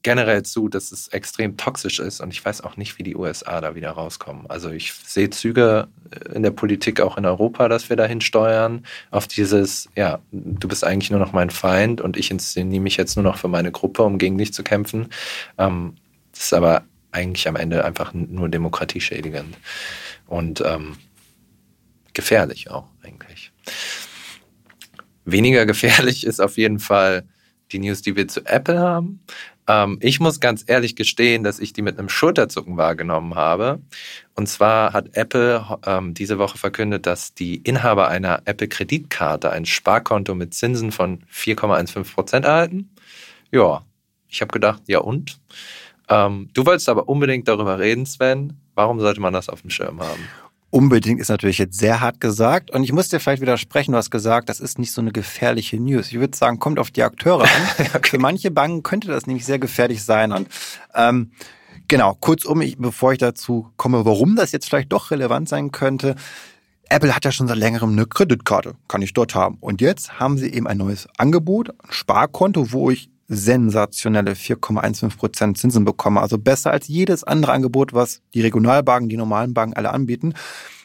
generell 0.03 0.43
zu, 0.43 0.67
dass 0.67 0.91
es 0.91 1.07
extrem 1.09 1.57
toxisch 1.57 1.99
ist 1.99 2.21
und 2.21 2.31
ich 2.31 2.43
weiß 2.43 2.61
auch 2.61 2.77
nicht, 2.77 2.97
wie 2.97 3.03
die 3.03 3.15
USA 3.15 3.61
da 3.61 3.75
wieder 3.75 3.91
rauskommen. 3.91 4.45
Also 4.49 4.69
ich 4.69 4.93
sehe 4.93 5.29
Züge 5.29 5.87
äh, 6.11 6.33
in 6.33 6.43
der 6.43 6.51
Politik 6.51 7.01
auch 7.01 7.17
in 7.17 7.25
Europa, 7.25 7.67
dass 7.67 7.89
wir 7.89 7.97
dahin 7.97 8.21
steuern, 8.21 8.85
auf 9.11 9.27
dieses, 9.27 9.89
ja, 9.95 10.19
du 10.31 10.67
bist 10.67 10.83
eigentlich 10.83 11.11
nur 11.11 11.19
noch 11.19 11.33
mein 11.33 11.49
Feind 11.49 12.01
und 12.01 12.17
ich 12.17 12.31
inszeniere 12.31 12.81
mich 12.81 12.97
jetzt 12.97 13.15
nur 13.15 13.23
noch 13.23 13.37
für 13.37 13.47
meine 13.47 13.71
Gruppe, 13.71 14.03
um 14.03 14.17
gegen 14.17 14.37
dich 14.37 14.53
zu 14.53 14.63
kämpfen. 14.63 15.09
Ähm, 15.57 15.95
das 16.31 16.45
ist 16.45 16.53
aber 16.53 16.83
eigentlich 17.11 17.47
am 17.47 17.55
Ende 17.55 17.83
einfach 17.85 18.13
nur 18.13 18.49
demokratieschädigend. 18.49 19.57
Und 20.27 20.61
ähm, 20.65 20.95
gefährlich 22.13 22.71
auch 22.71 22.87
eigentlich. 23.03 23.51
Weniger 25.25 25.65
gefährlich 25.65 26.25
ist 26.25 26.39
auf 26.39 26.57
jeden 26.57 26.79
Fall 26.79 27.23
die 27.71 27.79
News, 27.79 28.01
die 28.01 28.15
wir 28.15 28.27
zu 28.27 28.45
Apple 28.45 28.79
haben. 28.79 29.21
Ähm, 29.67 29.97
ich 30.01 30.19
muss 30.19 30.39
ganz 30.39 30.63
ehrlich 30.67 30.95
gestehen, 30.95 31.43
dass 31.43 31.59
ich 31.59 31.73
die 31.73 31.81
mit 31.81 31.97
einem 31.97 32.09
Schulterzucken 32.09 32.77
wahrgenommen 32.77 33.35
habe. 33.35 33.79
Und 34.35 34.47
zwar 34.47 34.93
hat 34.93 35.15
Apple 35.15 35.79
ähm, 35.85 36.13
diese 36.13 36.39
Woche 36.39 36.57
verkündet, 36.57 37.05
dass 37.05 37.33
die 37.33 37.57
Inhaber 37.57 38.07
einer 38.07 38.41
Apple-Kreditkarte 38.45 39.51
ein 39.51 39.65
Sparkonto 39.65 40.35
mit 40.35 40.53
Zinsen 40.53 40.91
von 40.91 41.23
4,15 41.31 42.13
Prozent 42.13 42.45
erhalten. 42.45 42.89
Ja, 43.51 43.83
ich 44.27 44.41
habe 44.41 44.51
gedacht, 44.51 44.83
ja 44.87 44.99
und? 44.99 45.39
Ähm, 46.09 46.49
du 46.53 46.65
wolltest 46.65 46.89
aber 46.89 47.07
unbedingt 47.07 47.47
darüber 47.47 47.79
reden, 47.79 48.05
Sven. 48.05 48.59
Warum 48.75 48.99
sollte 48.99 49.21
man 49.21 49.33
das 49.33 49.49
auf 49.49 49.61
dem 49.61 49.69
Schirm 49.69 50.01
haben? 50.01 50.27
Unbedingt 50.71 51.19
ist 51.19 51.27
natürlich 51.27 51.57
jetzt 51.57 51.77
sehr 51.77 51.99
hart 51.99 52.21
gesagt. 52.21 52.71
Und 52.71 52.83
ich 52.83 52.93
muss 52.93 53.09
dir 53.09 53.19
vielleicht 53.19 53.41
widersprechen, 53.41 53.91
du 53.91 53.97
hast 53.97 54.09
gesagt, 54.09 54.47
das 54.47 54.61
ist 54.61 54.79
nicht 54.79 54.93
so 54.93 55.01
eine 55.01 55.11
gefährliche 55.11 55.77
News. 55.77 56.07
Ich 56.07 56.19
würde 56.19 56.35
sagen, 56.35 56.59
kommt 56.59 56.79
auf 56.79 56.91
die 56.91 57.03
Akteure 57.03 57.43
an. 57.43 57.49
okay. 57.93 58.09
Für 58.09 58.17
manche 58.17 58.51
Banken 58.51 58.81
könnte 58.81 59.09
das 59.09 59.27
nämlich 59.27 59.45
sehr 59.45 59.59
gefährlich 59.59 60.01
sein. 60.01 60.31
Und 60.31 60.47
ähm, 60.95 61.31
genau, 61.89 62.15
kurzum, 62.21 62.61
ich, 62.61 62.77
bevor 62.77 63.11
ich 63.11 63.17
dazu 63.17 63.69
komme, 63.75 64.05
warum 64.05 64.37
das 64.37 64.53
jetzt 64.53 64.69
vielleicht 64.69 64.93
doch 64.93 65.11
relevant 65.11 65.49
sein 65.49 65.73
könnte. 65.73 66.15
Apple 66.87 67.13
hat 67.13 67.25
ja 67.25 67.33
schon 67.33 67.49
seit 67.49 67.57
längerem 67.57 67.91
eine 67.91 68.05
Kreditkarte, 68.05 68.75
kann 68.87 69.01
ich 69.01 69.11
dort 69.11 69.35
haben. 69.35 69.57
Und 69.59 69.81
jetzt 69.81 70.21
haben 70.21 70.37
sie 70.37 70.53
eben 70.53 70.67
ein 70.67 70.77
neues 70.77 71.09
Angebot, 71.17 71.69
ein 71.69 71.91
Sparkonto, 71.91 72.71
wo 72.71 72.89
ich 72.89 73.09
sensationelle 73.33 74.33
4,15 74.33 75.15
Prozent 75.15 75.57
Zinsen 75.57 75.85
bekomme. 75.85 76.19
Also 76.19 76.37
besser 76.37 76.71
als 76.71 76.89
jedes 76.89 77.23
andere 77.23 77.53
Angebot, 77.53 77.93
was 77.93 78.21
die 78.33 78.41
Regionalbanken, 78.41 79.07
die 79.07 79.15
normalen 79.15 79.53
Banken 79.53 79.75
alle 79.75 79.91
anbieten. 79.91 80.33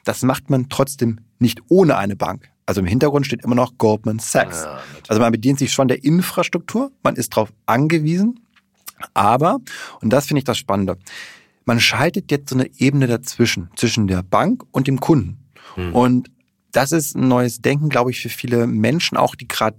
Das 0.05 0.23
macht 0.23 0.49
man 0.49 0.69
trotzdem 0.69 1.19
nicht 1.41 1.61
ohne 1.69 1.97
eine 1.97 2.15
Bank. 2.15 2.49
Also 2.65 2.81
im 2.81 2.87
Hintergrund 2.87 3.26
steht 3.26 3.43
immer 3.43 3.57
noch 3.57 3.79
Goldman 3.79 4.21
Sachs. 4.21 4.62
Ja, 4.62 4.79
also 5.09 5.21
man 5.21 5.33
bedient 5.33 5.59
sich 5.59 5.73
schon 5.73 5.88
der 5.88 6.05
Infrastruktur, 6.05 6.93
man 7.03 7.17
ist 7.17 7.33
darauf 7.33 7.53
angewiesen. 7.67 8.41
Aber, 9.12 9.59
und 10.00 10.12
das 10.12 10.26
finde 10.26 10.38
ich 10.38 10.45
das 10.45 10.57
Spannende, 10.57 10.97
man 11.65 11.81
schaltet 11.81 12.31
jetzt 12.31 12.50
so 12.50 12.55
eine 12.55 12.71
Ebene 12.79 13.09
dazwischen, 13.09 13.71
zwischen 13.75 14.07
der 14.07 14.23
Bank 14.23 14.62
und 14.71 14.87
dem 14.87 15.00
Kunden. 15.00 15.38
Hm. 15.75 15.95
Und 15.95 16.31
das 16.71 16.93
ist 16.93 17.17
ein 17.17 17.26
neues 17.26 17.61
Denken, 17.61 17.88
glaube 17.88 18.12
ich, 18.12 18.21
für 18.21 18.29
viele 18.29 18.67
Menschen 18.67 19.17
auch, 19.17 19.35
die 19.35 19.49
gerade 19.49 19.76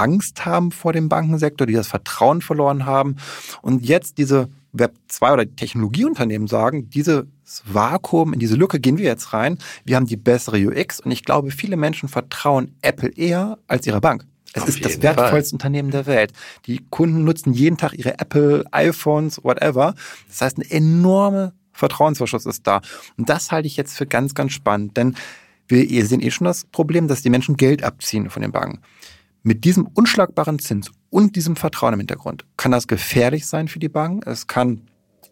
Angst 0.00 0.46
haben 0.46 0.72
vor 0.72 0.92
dem 0.92 1.08
Bankensektor, 1.08 1.66
die 1.66 1.74
das 1.74 1.86
Vertrauen 1.86 2.40
verloren 2.40 2.86
haben 2.86 3.16
und 3.62 3.84
jetzt 3.86 4.18
diese 4.18 4.48
Web 4.72 4.94
2 5.08 5.32
oder 5.32 5.56
Technologieunternehmen 5.56 6.48
sagen, 6.48 6.88
dieses 6.90 7.24
Vakuum, 7.64 8.32
in 8.32 8.38
diese 8.38 8.54
Lücke 8.54 8.78
gehen 8.78 8.98
wir 8.98 9.04
jetzt 9.04 9.32
rein. 9.32 9.58
Wir 9.84 9.96
haben 9.96 10.06
die 10.06 10.16
bessere 10.16 10.56
UX 10.58 11.00
und 11.00 11.10
ich 11.10 11.24
glaube, 11.24 11.50
viele 11.50 11.76
Menschen 11.76 12.08
vertrauen 12.08 12.76
Apple 12.80 13.10
eher 13.10 13.58
als 13.66 13.86
ihrer 13.86 14.00
Bank. 14.00 14.24
Es 14.52 14.62
Auf 14.62 14.68
ist 14.68 14.84
das 14.84 15.02
wertvollste 15.02 15.50
Fall. 15.50 15.56
Unternehmen 15.56 15.90
der 15.90 16.06
Welt. 16.06 16.32
Die 16.66 16.80
Kunden 16.90 17.24
nutzen 17.24 17.52
jeden 17.52 17.76
Tag 17.76 17.94
ihre 17.94 18.18
Apple, 18.18 18.64
iPhones, 18.72 19.42
whatever. 19.44 19.94
Das 20.28 20.40
heißt, 20.40 20.56
eine 20.58 20.70
enorme 20.70 21.52
Vertrauensvorschuss 21.72 22.46
ist 22.46 22.66
da. 22.66 22.80
Und 23.16 23.28
das 23.28 23.52
halte 23.52 23.66
ich 23.66 23.76
jetzt 23.76 23.96
für 23.96 24.06
ganz, 24.06 24.34
ganz 24.34 24.52
spannend, 24.52 24.96
denn 24.96 25.14
wir 25.68 26.04
sehen 26.04 26.20
eh 26.20 26.32
schon 26.32 26.46
das 26.46 26.64
Problem, 26.64 27.06
dass 27.06 27.22
die 27.22 27.30
Menschen 27.30 27.56
Geld 27.56 27.84
abziehen 27.84 28.28
von 28.28 28.42
den 28.42 28.50
Banken. 28.50 28.80
Mit 29.42 29.64
diesem 29.64 29.86
unschlagbaren 29.86 30.58
Zins 30.58 30.90
und 31.08 31.34
diesem 31.34 31.56
Vertrauen 31.56 31.94
im 31.94 32.00
Hintergrund 32.00 32.44
kann 32.56 32.72
das 32.72 32.86
gefährlich 32.86 33.46
sein 33.46 33.68
für 33.68 33.78
die 33.78 33.88
Banken. 33.88 34.28
Es 34.28 34.46
kann 34.46 34.82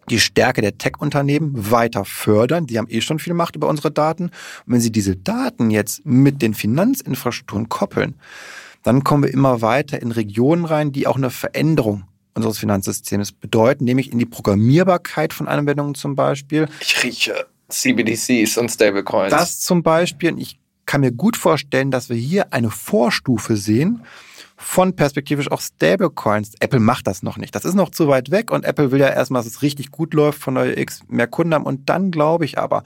die 0.09 0.19
Stärke 0.19 0.61
der 0.61 0.77
Tech-Unternehmen 0.77 1.71
weiter 1.71 2.05
fördern. 2.05 2.65
Die 2.65 2.79
haben 2.79 2.87
eh 2.89 3.01
schon 3.01 3.19
viel 3.19 3.35
Macht 3.35 3.55
über 3.55 3.67
unsere 3.67 3.91
Daten. 3.91 4.25
Und 4.25 4.33
wenn 4.65 4.81
sie 4.81 4.91
diese 4.91 5.15
Daten 5.15 5.69
jetzt 5.69 6.05
mit 6.05 6.41
den 6.41 6.55
Finanzinfrastrukturen 6.55 7.69
koppeln, 7.69 8.15
dann 8.81 9.03
kommen 9.03 9.23
wir 9.23 9.33
immer 9.33 9.61
weiter 9.61 10.01
in 10.01 10.11
Regionen 10.11 10.65
rein, 10.65 10.91
die 10.91 11.05
auch 11.05 11.17
eine 11.17 11.29
Veränderung 11.29 12.05
unseres 12.33 12.57
Finanzsystems 12.57 13.33
bedeuten, 13.33 13.83
nämlich 13.83 14.11
in 14.11 14.17
die 14.17 14.25
Programmierbarkeit 14.25 15.33
von 15.33 15.47
Anwendungen 15.47 15.93
zum 15.93 16.15
Beispiel. 16.15 16.67
Ich 16.79 17.03
rieche 17.03 17.45
CBDCs 17.67 18.57
und 18.57 18.69
Stablecoins. 18.69 19.29
Das 19.29 19.59
zum 19.59 19.83
Beispiel. 19.83 20.39
Ich 20.39 20.59
kann 20.89 21.01
mir 21.01 21.11
gut 21.11 21.37
vorstellen, 21.37 21.91
dass 21.91 22.09
wir 22.09 22.15
hier 22.15 22.51
eine 22.51 22.71
Vorstufe 22.71 23.57
sehen 23.57 24.01
von 24.57 24.95
perspektivisch 24.95 25.51
auch 25.51 25.61
Stablecoins. 25.61 26.53
Apple 26.61 26.79
macht 26.79 27.05
das 27.05 27.21
noch 27.21 27.37
nicht. 27.37 27.53
Das 27.53 27.63
ist 27.63 27.75
noch 27.75 27.91
zu 27.91 28.07
weit 28.07 28.31
weg 28.31 28.49
und 28.49 28.65
Apple 28.65 28.91
will 28.91 28.99
ja 28.99 29.09
erstmal, 29.09 29.43
dass 29.43 29.51
es 29.51 29.61
richtig 29.61 29.91
gut 29.91 30.15
läuft, 30.15 30.39
von 30.39 30.55
der 30.55 30.79
X 30.79 31.01
mehr 31.07 31.27
Kunden 31.27 31.53
haben. 31.53 31.65
Und 31.65 31.89
dann 31.89 32.09
glaube 32.09 32.45
ich 32.45 32.57
aber, 32.57 32.81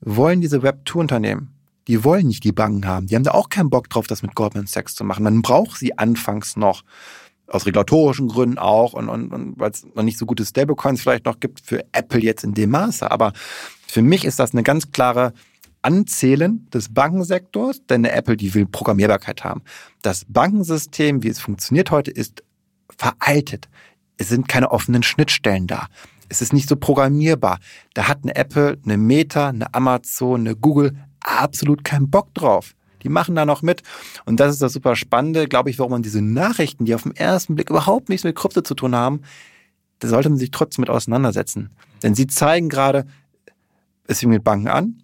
wollen 0.00 0.40
diese 0.40 0.58
Web2-Unternehmen, 0.58 1.54
die 1.86 2.02
wollen 2.02 2.26
nicht 2.26 2.42
die 2.42 2.50
Banken 2.50 2.84
haben. 2.84 3.06
Die 3.06 3.14
haben 3.14 3.22
da 3.22 3.30
auch 3.30 3.48
keinen 3.48 3.70
Bock 3.70 3.88
drauf, 3.90 4.08
das 4.08 4.22
mit 4.22 4.34
Goldman 4.34 4.66
Sachs 4.66 4.96
zu 4.96 5.04
machen. 5.04 5.22
Man 5.22 5.40
braucht 5.40 5.78
sie 5.78 5.96
anfangs 5.96 6.56
noch. 6.56 6.82
Aus 7.46 7.64
regulatorischen 7.64 8.26
Gründen 8.26 8.58
auch 8.58 8.92
und, 8.92 9.08
und, 9.08 9.32
und 9.32 9.56
weil 9.56 9.70
es 9.70 9.86
noch 9.94 10.02
nicht 10.02 10.18
so 10.18 10.26
gute 10.26 10.44
Stablecoins 10.44 11.00
vielleicht 11.00 11.26
noch 11.26 11.38
gibt 11.38 11.60
für 11.60 11.84
Apple 11.92 12.18
jetzt 12.18 12.42
in 12.42 12.54
dem 12.54 12.70
Maße. 12.70 13.08
Aber 13.08 13.34
für 13.86 14.02
mich 14.02 14.24
ist 14.24 14.40
das 14.40 14.50
eine 14.50 14.64
ganz 14.64 14.90
klare 14.90 15.32
Anzählen 15.86 16.68
des 16.74 16.92
Bankensektors, 16.92 17.86
denn 17.86 18.04
eine 18.04 18.12
Apple, 18.12 18.36
die 18.36 18.52
will 18.54 18.66
Programmierbarkeit 18.66 19.44
haben. 19.44 19.62
Das 20.02 20.24
Bankensystem, 20.28 21.22
wie 21.22 21.28
es 21.28 21.38
funktioniert 21.38 21.92
heute, 21.92 22.10
ist 22.10 22.42
veraltet. 22.98 23.68
Es 24.16 24.28
sind 24.28 24.48
keine 24.48 24.72
offenen 24.72 25.04
Schnittstellen 25.04 25.68
da. 25.68 25.86
Es 26.28 26.42
ist 26.42 26.52
nicht 26.52 26.68
so 26.68 26.74
programmierbar. 26.74 27.60
Da 27.94 28.08
hat 28.08 28.18
eine 28.24 28.34
Apple, 28.34 28.78
eine 28.84 28.96
Meta, 28.96 29.50
eine 29.50 29.72
Amazon, 29.74 30.40
eine 30.40 30.56
Google 30.56 30.96
absolut 31.20 31.84
keinen 31.84 32.10
Bock 32.10 32.34
drauf. 32.34 32.74
Die 33.04 33.08
machen 33.08 33.36
da 33.36 33.46
noch 33.46 33.62
mit. 33.62 33.84
Und 34.24 34.40
das 34.40 34.54
ist 34.54 34.62
das 34.62 34.72
super 34.72 34.96
Spannende, 34.96 35.46
glaube 35.46 35.70
ich, 35.70 35.78
warum 35.78 35.92
man 35.92 36.02
diese 36.02 36.20
Nachrichten, 36.20 36.84
die 36.84 36.96
auf 36.96 37.04
den 37.04 37.14
ersten 37.14 37.54
Blick 37.54 37.70
überhaupt 37.70 38.08
nichts 38.08 38.24
mit 38.24 38.34
Krypto 38.34 38.62
zu 38.62 38.74
tun 38.74 38.96
haben, 38.96 39.20
da 40.00 40.08
sollte 40.08 40.30
man 40.30 40.38
sich 40.38 40.50
trotzdem 40.50 40.82
mit 40.82 40.90
auseinandersetzen. 40.90 41.70
Denn 42.02 42.16
sie 42.16 42.26
zeigen 42.26 42.68
gerade, 42.68 43.06
es 44.08 44.18
fing 44.18 44.30
mit 44.30 44.42
Banken 44.42 44.66
an, 44.66 45.02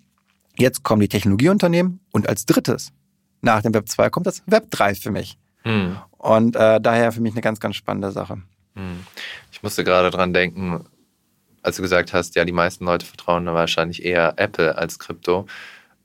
Jetzt 0.56 0.82
kommen 0.82 1.00
die 1.00 1.08
Technologieunternehmen 1.08 2.00
und 2.12 2.28
als 2.28 2.46
drittes 2.46 2.92
nach 3.40 3.62
dem 3.62 3.74
Web 3.74 3.88
2 3.88 4.10
kommt 4.10 4.26
das 4.26 4.42
Web 4.46 4.70
3 4.70 4.94
für 4.94 5.10
mich. 5.10 5.38
Hm. 5.62 5.96
Und 6.18 6.56
äh, 6.56 6.80
daher 6.80 7.12
für 7.12 7.20
mich 7.20 7.32
eine 7.32 7.40
ganz, 7.40 7.60
ganz 7.60 7.76
spannende 7.76 8.12
Sache. 8.12 8.42
Hm. 8.74 9.06
Ich 9.50 9.62
musste 9.62 9.84
gerade 9.84 10.10
dran 10.10 10.32
denken, 10.32 10.84
als 11.62 11.76
du 11.76 11.82
gesagt 11.82 12.12
hast, 12.12 12.34
ja, 12.34 12.44
die 12.44 12.52
meisten 12.52 12.84
Leute 12.84 13.06
vertrauen 13.06 13.46
wahrscheinlich 13.46 14.04
eher 14.04 14.34
Apple 14.36 14.76
als 14.76 14.98
Krypto. 14.98 15.46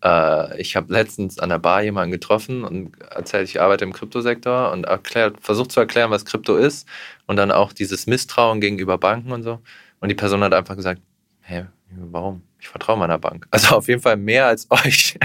Äh, 0.03 0.59
ich 0.61 0.75
habe 0.75 0.93
letztens 0.93 1.39
an 1.39 1.49
der 1.49 1.59
Bar 1.59 1.81
jemanden 1.83 2.11
getroffen 2.11 2.63
und 2.63 2.99
erzählt, 3.01 3.49
ich 3.49 3.61
arbeite 3.61 3.83
im 3.83 3.93
Kryptosektor 3.93 4.71
und 4.71 4.85
erklärt, 4.85 5.37
versucht 5.41 5.71
zu 5.71 5.79
erklären, 5.79 6.11
was 6.11 6.25
Krypto 6.25 6.55
ist 6.55 6.87
und 7.25 7.37
dann 7.37 7.51
auch 7.51 7.73
dieses 7.73 8.07
Misstrauen 8.07 8.61
gegenüber 8.61 8.97
Banken 8.97 9.31
und 9.31 9.43
so. 9.43 9.59
Und 9.99 10.09
die 10.09 10.15
Person 10.15 10.43
hat 10.43 10.53
einfach 10.53 10.75
gesagt, 10.75 11.01
hä, 11.41 11.65
warum? 11.95 12.41
ich 12.59 12.69
vertraue 12.69 12.97
meiner 12.97 13.17
Bank. 13.17 13.47
Also 13.57 13.75
auf 13.75 13.87
jeden 13.87 14.01
Fall 14.01 14.17
mehr 14.17 14.45
als 14.45 14.67
euch, 14.71 15.17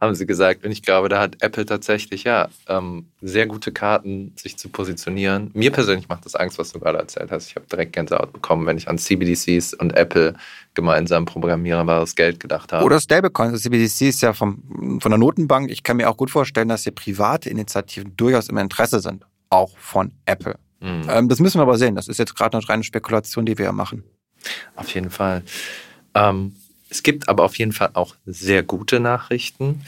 haben 0.00 0.14
sie 0.14 0.26
gesagt. 0.26 0.64
Und 0.64 0.72
ich 0.72 0.82
glaube, 0.82 1.08
da 1.08 1.20
hat 1.20 1.36
Apple 1.40 1.64
tatsächlich 1.64 2.24
ja 2.24 2.48
ähm, 2.68 3.06
sehr 3.20 3.46
gute 3.46 3.72
Karten, 3.72 4.34
sich 4.36 4.58
zu 4.58 4.68
positionieren. 4.68 5.50
Mir 5.54 5.70
persönlich 5.70 6.08
macht 6.08 6.26
das 6.26 6.34
Angst, 6.34 6.58
was 6.58 6.72
du 6.72 6.80
gerade 6.80 6.98
erzählt 6.98 7.30
hast. 7.30 7.48
Ich 7.48 7.56
habe 7.56 7.66
direkt 7.66 7.94
Gänsehaut 7.94 8.32
bekommen, 8.32 8.66
wenn 8.66 8.76
ich 8.76 8.88
an 8.88 8.98
CBDCs 8.98 9.74
und 9.74 9.96
Apple 9.96 10.34
gemeinsam 10.74 11.24
programmierbares 11.24 12.14
Geld 12.14 12.40
gedacht 12.40 12.72
habe. 12.72 12.84
Oder 12.84 13.00
Stablecoins. 13.00 13.52
Also 13.52 13.62
CBDC 13.62 14.02
ist 14.02 14.22
ja 14.22 14.32
vom, 14.32 14.98
von 15.00 15.10
der 15.10 15.18
Notenbank. 15.18 15.70
Ich 15.70 15.82
kann 15.82 15.96
mir 15.96 16.10
auch 16.10 16.16
gut 16.16 16.30
vorstellen, 16.30 16.68
dass 16.68 16.82
hier 16.82 16.92
private 16.92 17.48
Initiativen 17.48 18.16
durchaus 18.16 18.48
im 18.48 18.58
Interesse 18.58 19.00
sind. 19.00 19.24
Auch 19.48 19.76
von 19.78 20.12
Apple. 20.26 20.58
Mhm. 20.80 21.06
Ähm, 21.08 21.28
das 21.28 21.40
müssen 21.40 21.58
wir 21.58 21.62
aber 21.62 21.78
sehen. 21.78 21.94
Das 21.94 22.08
ist 22.08 22.18
jetzt 22.18 22.34
gerade 22.34 22.56
eine 22.56 22.68
reine 22.68 22.82
Spekulation, 22.82 23.46
die 23.46 23.56
wir 23.56 23.66
ja 23.66 23.72
machen. 23.72 24.04
Auf 24.76 24.92
jeden 24.94 25.10
Fall. 25.10 25.42
Ähm, 26.14 26.54
es 26.90 27.02
gibt 27.02 27.28
aber 27.28 27.44
auf 27.44 27.56
jeden 27.56 27.72
Fall 27.72 27.90
auch 27.94 28.16
sehr 28.26 28.62
gute 28.62 29.00
Nachrichten. 29.00 29.82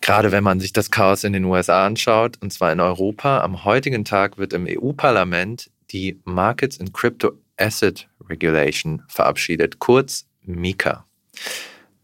Gerade 0.00 0.32
wenn 0.32 0.44
man 0.44 0.60
sich 0.60 0.72
das 0.72 0.90
Chaos 0.90 1.24
in 1.24 1.32
den 1.32 1.44
USA 1.44 1.86
anschaut, 1.86 2.36
und 2.42 2.52
zwar 2.52 2.72
in 2.72 2.80
Europa. 2.80 3.40
Am 3.40 3.64
heutigen 3.64 4.04
Tag 4.04 4.36
wird 4.36 4.52
im 4.52 4.66
EU-Parlament 4.68 5.70
die 5.92 6.20
Markets 6.24 6.76
in 6.76 6.92
Crypto 6.92 7.32
Asset 7.56 8.08
Regulation 8.28 9.02
verabschiedet, 9.08 9.78
kurz 9.78 10.26
MiCA. 10.42 11.06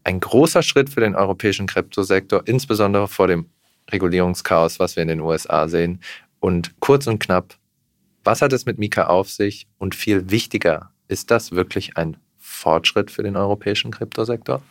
Ein 0.03 0.19
großer 0.19 0.63
Schritt 0.63 0.89
für 0.89 1.01
den 1.01 1.15
europäischen 1.15 1.67
Kryptosektor, 1.67 2.41
insbesondere 2.45 3.07
vor 3.07 3.27
dem 3.27 3.49
Regulierungschaos, 3.91 4.79
was 4.79 4.95
wir 4.95 5.03
in 5.03 5.09
den 5.09 5.19
USA 5.19 5.67
sehen. 5.67 5.99
Und 6.39 6.79
kurz 6.79 7.05
und 7.07 7.19
knapp, 7.19 7.55
was 8.23 8.41
hat 8.41 8.53
es 8.53 8.65
mit 8.65 8.79
MiCA 8.79 9.07
auf 9.07 9.29
sich? 9.29 9.67
Und 9.77 9.95
viel 9.95 10.31
wichtiger, 10.31 10.91
ist 11.07 11.29
das 11.29 11.51
wirklich 11.51 11.97
ein 11.97 12.17
Fortschritt 12.61 13.09
für 13.09 13.23
den 13.23 13.35
europäischen 13.35 13.91
Kryptosektor? 13.91 14.61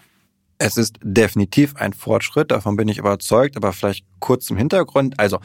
Es 0.63 0.77
ist 0.77 0.97
definitiv 1.03 1.75
ein 1.77 1.95
Fortschritt, 1.95 2.51
davon 2.51 2.77
bin 2.77 2.87
ich 2.87 2.99
überzeugt, 2.99 3.57
aber 3.57 3.73
vielleicht 3.73 4.05
kurz 4.19 4.45
zum 4.45 4.59
Hintergrund. 4.59 5.19
Also, 5.19 5.39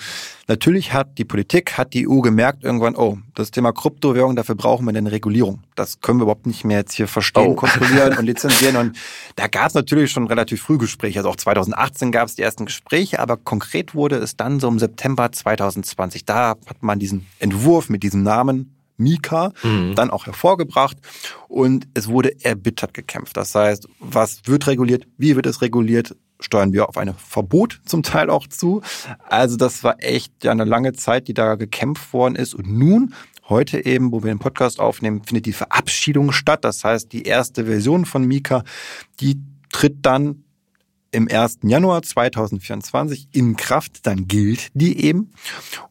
natürlich 0.49 0.91
hat 0.91 1.17
die 1.17 1.23
Politik, 1.23 1.77
hat 1.77 1.93
die 1.93 2.05
EU 2.05 2.19
gemerkt 2.19 2.65
irgendwann, 2.65 2.97
oh, 2.97 3.17
das 3.33 3.49
Thema 3.49 3.71
Kryptowährung, 3.71 4.35
dafür 4.35 4.55
brauchen 4.55 4.85
wir 4.85 4.89
eine 4.89 5.13
Regulierung. 5.13 5.63
Das 5.75 6.01
können 6.01 6.19
wir 6.19 6.23
überhaupt 6.23 6.45
nicht 6.45 6.65
mehr 6.65 6.79
jetzt 6.79 6.91
hier 6.91 7.07
verstehen, 7.07 7.51
oh. 7.51 7.55
kontrollieren 7.55 8.17
und 8.17 8.25
lizenzieren. 8.25 8.75
Und 8.75 8.97
da 9.37 9.47
gab 9.47 9.67
es 9.67 9.73
natürlich 9.73 10.11
schon 10.11 10.27
relativ 10.27 10.61
früh 10.61 10.77
Gespräche. 10.77 11.19
Also 11.19 11.29
auch 11.29 11.37
2018 11.37 12.11
gab 12.11 12.27
es 12.27 12.35
die 12.35 12.41
ersten 12.41 12.65
Gespräche, 12.65 13.21
aber 13.21 13.37
konkret 13.37 13.95
wurde 13.95 14.17
es 14.17 14.35
dann 14.35 14.59
so 14.59 14.67
im 14.67 14.79
September 14.79 15.31
2020. 15.31 16.25
Da 16.25 16.49
hat 16.49 16.83
man 16.83 16.99
diesen 16.99 17.25
Entwurf 17.39 17.87
mit 17.87 18.03
diesem 18.03 18.23
Namen 18.23 18.74
Mika 18.97 19.51
mhm. 19.63 19.95
dann 19.95 20.09
auch 20.09 20.25
hervorgebracht 20.25 20.97
und 21.47 21.87
es 21.93 22.07
wurde 22.07 22.43
erbittert 22.43 22.93
gekämpft. 22.93 23.37
Das 23.37 23.55
heißt, 23.55 23.87
was 23.99 24.41
wird 24.45 24.67
reguliert, 24.67 25.07
wie 25.17 25.35
wird 25.35 25.45
es 25.45 25.61
reguliert, 25.61 26.15
steuern 26.39 26.73
wir 26.73 26.89
auf 26.89 26.97
ein 26.97 27.13
Verbot 27.13 27.81
zum 27.85 28.03
Teil 28.03 28.29
auch 28.29 28.47
zu. 28.47 28.81
Also 29.27 29.57
das 29.57 29.83
war 29.83 29.95
echt 29.99 30.43
ja 30.43 30.51
eine 30.51 30.65
lange 30.65 30.93
Zeit, 30.93 31.27
die 31.27 31.33
da 31.33 31.55
gekämpft 31.55 32.13
worden 32.13 32.35
ist 32.35 32.53
und 32.53 32.67
nun 32.67 33.13
Heute 33.47 33.85
eben, 33.85 34.11
wo 34.11 34.23
wir 34.23 34.33
den 34.33 34.39
Podcast 34.39 34.79
aufnehmen, 34.79 35.21
findet 35.23 35.45
die 35.45 35.53
Verabschiedung 35.53 36.31
statt. 36.31 36.63
Das 36.65 36.83
heißt, 36.83 37.13
die 37.13 37.23
erste 37.23 37.65
Version 37.65 38.05
von 38.05 38.25
Mika, 38.25 38.63
die 39.19 39.39
tritt 39.71 39.97
dann 40.01 40.44
im 41.15 41.29
1. 41.29 41.59
Januar 41.63 42.01
2024 42.01 43.29
in 43.31 43.55
Kraft, 43.55 44.05
dann 44.05 44.27
gilt 44.27 44.69
die 44.73 45.03
eben. 45.03 45.31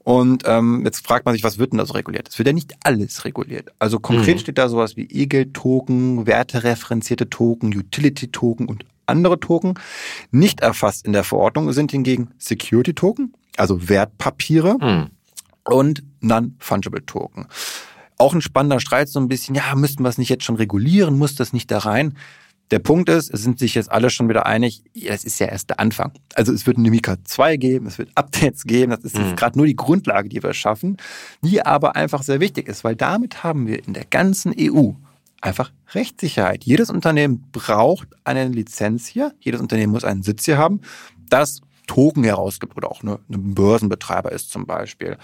Und 0.01 0.45
ähm, 0.47 0.83
jetzt 0.85 1.07
fragt 1.07 1.25
man 1.25 1.35
sich, 1.35 1.43
was 1.43 1.59
wird 1.59 1.73
denn 1.73 1.79
da 1.79 1.87
so 1.87 1.95
reguliert? 1.95 2.29
Es 2.29 2.39
wird 2.39 2.47
ja 2.47 2.53
nicht 2.53 2.75
alles 2.85 3.25
reguliert. 3.25 3.73
Also 3.79 3.99
konkret 3.99 4.37
mhm. 4.37 4.41
steht 4.41 4.59
da 4.59 4.69
sowas 4.69 4.97
wie 4.97 5.09
E-Geld-Token, 5.11 6.27
wertereferenzierte 6.27 7.31
Token, 7.31 7.75
Utility-Token 7.75 8.67
und 8.67 8.85
andere 9.07 9.41
Token. 9.41 9.75
Nicht 10.31 10.61
erfasst 10.61 11.07
in 11.07 11.13
der 11.13 11.25
Verordnung 11.25 11.73
sind 11.73 11.91
hingegen 11.91 12.31
Security-Token, 12.39 13.33
also 13.57 13.89
Wertpapiere 13.89 14.77
mhm. 14.81 15.07
und 15.65 16.03
Non-Fungible 16.21 17.05
Token. 17.07 17.47
Auch 18.19 18.35
ein 18.35 18.43
spannender 18.43 18.79
Streit 18.79 19.09
so 19.09 19.19
ein 19.19 19.29
bisschen, 19.29 19.55
ja, 19.55 19.75
müssten 19.75 20.03
wir 20.05 20.09
es 20.09 20.19
nicht 20.19 20.29
jetzt 20.29 20.45
schon 20.45 20.57
regulieren, 20.57 21.19
muss 21.19 21.35
das 21.35 21.53
nicht 21.53 21.71
da 21.71 21.79
rein? 21.79 22.15
Der 22.71 22.79
Punkt 22.79 23.09
ist, 23.09 23.33
es 23.33 23.43
sind 23.43 23.59
sich 23.59 23.75
jetzt 23.75 23.93
alle 23.93 24.11
schon 24.11 24.29
wieder 24.29 24.47
einig, 24.47 24.83
es 24.95 25.25
ist 25.25 25.39
ja 25.39 25.47
erst 25.47 25.71
der 25.71 25.81
Anfang. 25.81 26.13
Also 26.35 26.53
es 26.53 26.67
wird 26.67 26.79
eine 26.79 26.91
Mika 26.91 27.17
2 27.23 27.57
geben, 27.57 27.87
es 27.87 27.99
wird 27.99 28.11
Updates 28.15 28.65
geben, 28.65 28.91
das 28.91 29.05
ist 29.05 29.17
mhm. 29.17 29.27
jetzt 29.27 29.37
gerade 29.37 29.59
nur 29.59 29.67
die 29.67 29.77
Grundlage, 29.77 30.29
die 30.29 30.43
wir 30.43 30.55
schaffen, 30.55 30.97
die 31.43 31.65
aber 31.65 31.95
einfach 31.95 32.23
sehr 32.23 32.41
wichtig 32.41 32.69
ist, 32.69 32.83
weil 32.83 32.97
damit 32.97 33.45
haben 33.45 33.67
wir 33.67 33.87
in 33.87 33.93
der 33.93 34.05
ganzen 34.05 34.55
EU 34.59 34.93
einfach 35.41 35.73
Rechtssicherheit. 35.93 36.65
Jedes 36.65 36.91
Unternehmen 36.91 37.45
braucht 37.53 38.09
eine 38.25 38.49
Lizenz 38.49 39.07
hier, 39.07 39.35
jedes 39.41 39.61
Unternehmen 39.61 39.93
muss 39.93 40.05
einen 40.05 40.23
Sitz 40.23 40.47
hier 40.47 40.57
haben, 40.57 40.81
das 41.29 41.61
Token 41.87 42.25
herausgibt 42.25 42.77
oder 42.77 42.91
auch 42.91 43.03
eine, 43.03 43.19
ein 43.31 43.55
Börsenbetreiber 43.55 44.33
ist 44.33 44.51
zum 44.51 44.67
Beispiel. 44.67 45.19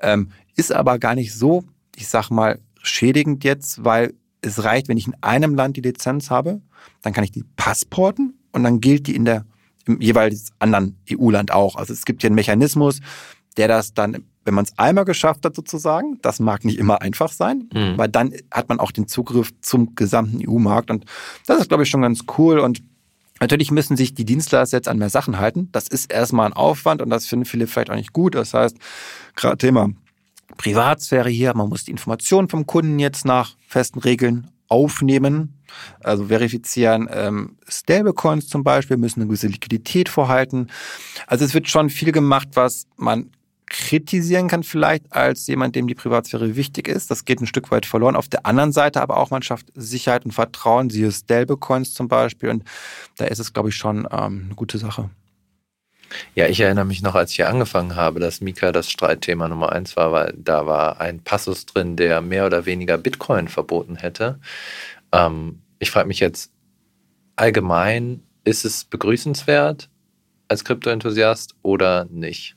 Ähm, 0.00 0.30
ist 0.54 0.72
aber 0.72 0.98
gar 0.98 1.16
nicht 1.16 1.34
so, 1.34 1.64
ich 1.96 2.08
sag 2.08 2.30
mal, 2.30 2.60
schädigend 2.80 3.42
jetzt, 3.44 3.84
weil 3.84 4.14
es 4.46 4.64
reicht, 4.64 4.88
wenn 4.88 4.96
ich 4.96 5.06
in 5.06 5.16
einem 5.20 5.54
Land 5.54 5.76
die 5.76 5.82
Lizenz 5.82 6.30
habe, 6.30 6.60
dann 7.02 7.12
kann 7.12 7.24
ich 7.24 7.32
die 7.32 7.44
passporten 7.56 8.34
und 8.52 8.64
dann 8.64 8.80
gilt 8.80 9.06
die 9.06 9.16
in 9.16 9.24
der 9.24 9.44
im 9.86 10.00
jeweils 10.00 10.50
anderen 10.58 10.98
EU-Land 11.10 11.52
auch. 11.52 11.76
Also 11.76 11.92
es 11.92 12.04
gibt 12.04 12.22
hier 12.22 12.28
einen 12.28 12.34
Mechanismus, 12.34 13.00
der 13.56 13.68
das 13.68 13.94
dann, 13.94 14.24
wenn 14.44 14.54
man 14.54 14.64
es 14.64 14.76
einmal 14.78 15.04
geschafft 15.04 15.44
hat 15.44 15.54
sozusagen, 15.54 16.18
das 16.22 16.40
mag 16.40 16.64
nicht 16.64 16.78
immer 16.78 17.02
einfach 17.02 17.30
sein, 17.32 17.68
mhm. 17.72 17.96
weil 17.96 18.08
dann 18.08 18.32
hat 18.50 18.68
man 18.68 18.80
auch 18.80 18.90
den 18.90 19.06
Zugriff 19.06 19.52
zum 19.60 19.94
gesamten 19.94 20.40
EU-Markt 20.46 20.90
und 20.90 21.04
das 21.46 21.60
ist, 21.60 21.68
glaube 21.68 21.84
ich, 21.84 21.90
schon 21.90 22.02
ganz 22.02 22.24
cool 22.38 22.58
und 22.58 22.82
Natürlich 23.38 23.70
müssen 23.70 23.98
sich 23.98 24.14
die 24.14 24.24
Dienstleister 24.24 24.78
jetzt 24.78 24.88
an 24.88 24.96
mehr 24.96 25.10
Sachen 25.10 25.38
halten. 25.38 25.68
Das 25.72 25.88
ist 25.88 26.10
erstmal 26.10 26.46
ein 26.46 26.54
Aufwand 26.54 27.02
und 27.02 27.10
das 27.10 27.26
finden 27.26 27.44
viele 27.44 27.66
vielleicht 27.66 27.90
auch 27.90 27.94
nicht 27.94 28.14
gut. 28.14 28.34
Das 28.34 28.54
heißt, 28.54 28.78
gerade 29.34 29.58
Thema 29.58 29.90
Privatsphäre 30.56 31.28
hier, 31.28 31.54
man 31.54 31.68
muss 31.68 31.84
die 31.84 31.90
Informationen 31.90 32.48
vom 32.48 32.66
Kunden 32.66 32.98
jetzt 32.98 33.24
nach 33.24 33.56
festen 33.66 34.00
Regeln 34.00 34.50
aufnehmen, 34.68 35.54
also 36.00 36.26
verifizieren. 36.26 37.08
Ähm, 37.12 37.56
Stablecoins 37.68 38.48
zum 38.48 38.64
Beispiel 38.64 38.96
müssen 38.96 39.20
eine 39.20 39.28
gewisse 39.28 39.46
Liquidität 39.46 40.08
vorhalten. 40.08 40.68
Also 41.26 41.44
es 41.44 41.54
wird 41.54 41.68
schon 41.68 41.90
viel 41.90 42.12
gemacht, 42.12 42.48
was 42.54 42.86
man 42.96 43.30
kritisieren 43.68 44.48
kann 44.48 44.62
vielleicht 44.62 45.12
als 45.12 45.46
jemand, 45.48 45.74
dem 45.74 45.88
die 45.88 45.94
Privatsphäre 45.94 46.54
wichtig 46.54 46.88
ist. 46.88 47.10
Das 47.10 47.24
geht 47.24 47.40
ein 47.40 47.46
Stück 47.46 47.70
weit 47.70 47.84
verloren. 47.84 48.16
Auf 48.16 48.28
der 48.28 48.46
anderen 48.46 48.72
Seite 48.72 49.02
aber 49.02 49.16
auch, 49.16 49.30
man 49.30 49.42
schafft 49.42 49.66
Sicherheit 49.74 50.24
und 50.24 50.32
Vertrauen, 50.32 50.88
siehe 50.88 51.10
Stablecoins 51.10 51.92
zum 51.92 52.08
Beispiel. 52.08 52.50
Und 52.50 52.64
da 53.16 53.24
ist 53.24 53.40
es, 53.40 53.52
glaube 53.52 53.70
ich, 53.70 53.76
schon 53.76 54.06
ähm, 54.10 54.44
eine 54.46 54.54
gute 54.54 54.78
Sache. 54.78 55.10
Ja, 56.34 56.46
ich 56.46 56.60
erinnere 56.60 56.84
mich 56.84 57.02
noch, 57.02 57.14
als 57.14 57.30
ich 57.30 57.36
hier 57.36 57.48
angefangen 57.48 57.96
habe, 57.96 58.20
dass 58.20 58.40
Mika 58.40 58.72
das 58.72 58.90
Streitthema 58.90 59.48
Nummer 59.48 59.72
eins 59.72 59.96
war, 59.96 60.12
weil 60.12 60.34
da 60.36 60.66
war 60.66 61.00
ein 61.00 61.20
Passus 61.20 61.66
drin, 61.66 61.96
der 61.96 62.20
mehr 62.20 62.46
oder 62.46 62.66
weniger 62.66 62.98
Bitcoin 62.98 63.48
verboten 63.48 63.96
hätte. 63.96 64.38
Ähm, 65.12 65.60
ich 65.78 65.90
frage 65.90 66.08
mich 66.08 66.20
jetzt 66.20 66.50
allgemein, 67.36 68.22
ist 68.44 68.64
es 68.64 68.84
begrüßenswert 68.84 69.90
als 70.48 70.64
Kryptoenthusiast 70.64 71.54
oder 71.62 72.06
nicht? 72.10 72.56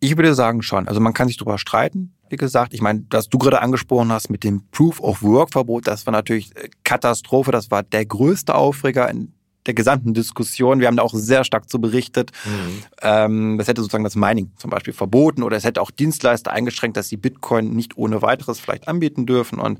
Ich 0.00 0.16
würde 0.16 0.34
sagen 0.34 0.62
schon. 0.62 0.88
Also 0.88 1.00
man 1.00 1.14
kann 1.14 1.28
sich 1.28 1.36
darüber 1.36 1.58
streiten, 1.58 2.14
wie 2.28 2.36
gesagt. 2.36 2.74
Ich 2.74 2.82
meine, 2.82 3.04
was 3.10 3.28
du 3.28 3.38
gerade 3.38 3.60
angesprochen 3.60 4.12
hast 4.12 4.30
mit 4.30 4.44
dem 4.44 4.68
Proof 4.70 5.00
of 5.00 5.22
Work 5.22 5.52
Verbot, 5.52 5.86
das 5.86 6.06
war 6.06 6.12
natürlich 6.12 6.54
äh, 6.56 6.68
Katastrophe. 6.84 7.50
Das 7.50 7.70
war 7.70 7.82
der 7.82 8.06
größte 8.06 8.54
Aufreger 8.54 9.08
in 9.08 9.33
der 9.66 9.74
gesamten 9.74 10.14
Diskussion. 10.14 10.80
Wir 10.80 10.86
haben 10.86 10.96
da 10.96 11.02
auch 11.02 11.14
sehr 11.14 11.44
stark 11.44 11.68
zu 11.68 11.80
berichtet. 11.80 12.32
Mhm. 12.44 12.82
Ähm, 13.02 13.58
das 13.58 13.68
hätte 13.68 13.80
sozusagen 13.80 14.04
das 14.04 14.16
Mining 14.16 14.50
zum 14.56 14.70
Beispiel 14.70 14.92
verboten 14.92 15.42
oder 15.42 15.56
es 15.56 15.64
hätte 15.64 15.80
auch 15.80 15.90
Dienstleister 15.90 16.52
eingeschränkt, 16.52 16.96
dass 16.96 17.08
sie 17.08 17.16
Bitcoin 17.16 17.70
nicht 17.70 17.96
ohne 17.96 18.22
weiteres 18.22 18.60
vielleicht 18.60 18.88
anbieten 18.88 19.26
dürfen. 19.26 19.58
Und 19.58 19.78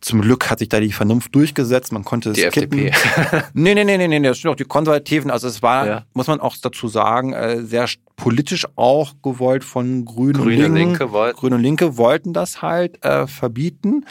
zum 0.00 0.20
Glück 0.20 0.50
hat 0.50 0.60
sich 0.60 0.68
da 0.68 0.80
die 0.80 0.92
Vernunft 0.92 1.34
durchgesetzt. 1.34 1.92
Man 1.92 2.04
konnte 2.04 2.30
es 2.30 2.36
die 2.36 2.48
kippen. 2.48 2.86
FDP. 2.86 3.42
nee, 3.54 3.74
nee, 3.74 3.84
nee, 3.84 3.98
nee, 3.98 4.08
nee, 4.08 4.20
das 4.20 4.40
sind 4.40 4.50
auch 4.50 4.56
die 4.56 4.64
Konservativen. 4.64 5.30
Also 5.30 5.48
es 5.48 5.62
war, 5.62 5.86
ja. 5.86 6.04
muss 6.14 6.26
man 6.26 6.40
auch 6.40 6.56
dazu 6.60 6.88
sagen, 6.88 7.32
äh, 7.32 7.62
sehr 7.62 7.86
politisch 8.16 8.66
auch 8.76 9.14
gewollt 9.22 9.64
von 9.64 10.04
Grünen 10.04 10.34
Grüne 10.34 10.66
und 10.66 10.74
Linke. 10.74 11.04
Linke 11.04 11.34
Grüne 11.34 11.56
und 11.56 11.62
Linke 11.62 11.96
wollten 11.96 12.32
das 12.32 12.62
halt 12.62 13.04
äh, 13.04 13.26
verbieten. 13.26 14.04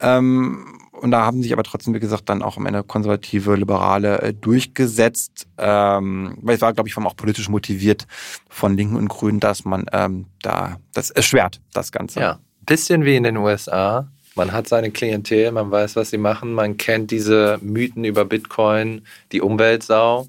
Ähm, 0.00 0.78
und 1.00 1.10
da 1.10 1.24
haben 1.24 1.42
sich 1.42 1.52
aber 1.52 1.62
trotzdem, 1.62 1.94
wie 1.94 2.00
gesagt, 2.00 2.28
dann 2.28 2.42
auch 2.42 2.56
am 2.56 2.66
Ende 2.66 2.82
konservative, 2.82 3.54
liberale 3.54 4.20
äh, 4.20 4.34
durchgesetzt. 4.34 5.46
Ähm, 5.56 6.36
weil 6.42 6.56
es 6.56 6.60
war, 6.60 6.72
glaube 6.72 6.88
ich, 6.88 6.96
auch 6.96 7.16
politisch 7.16 7.48
motiviert 7.48 8.06
von 8.48 8.76
Linken 8.76 8.96
und 8.96 9.08
Grünen, 9.08 9.40
dass 9.40 9.64
man 9.64 9.86
ähm, 9.92 10.26
da, 10.42 10.78
das 10.92 11.10
erschwert, 11.10 11.60
das 11.72 11.92
Ganze. 11.92 12.20
Ja, 12.20 12.38
bisschen 12.66 13.04
wie 13.04 13.16
in 13.16 13.22
den 13.22 13.36
USA. 13.36 14.08
Man 14.34 14.52
hat 14.52 14.68
seine 14.68 14.90
Klientel, 14.90 15.50
man 15.50 15.70
weiß, 15.70 15.96
was 15.96 16.10
sie 16.10 16.18
machen, 16.18 16.52
man 16.52 16.76
kennt 16.76 17.10
diese 17.10 17.58
Mythen 17.60 18.04
über 18.04 18.24
Bitcoin, 18.24 19.02
die 19.32 19.40
Umweltsau 19.40 20.28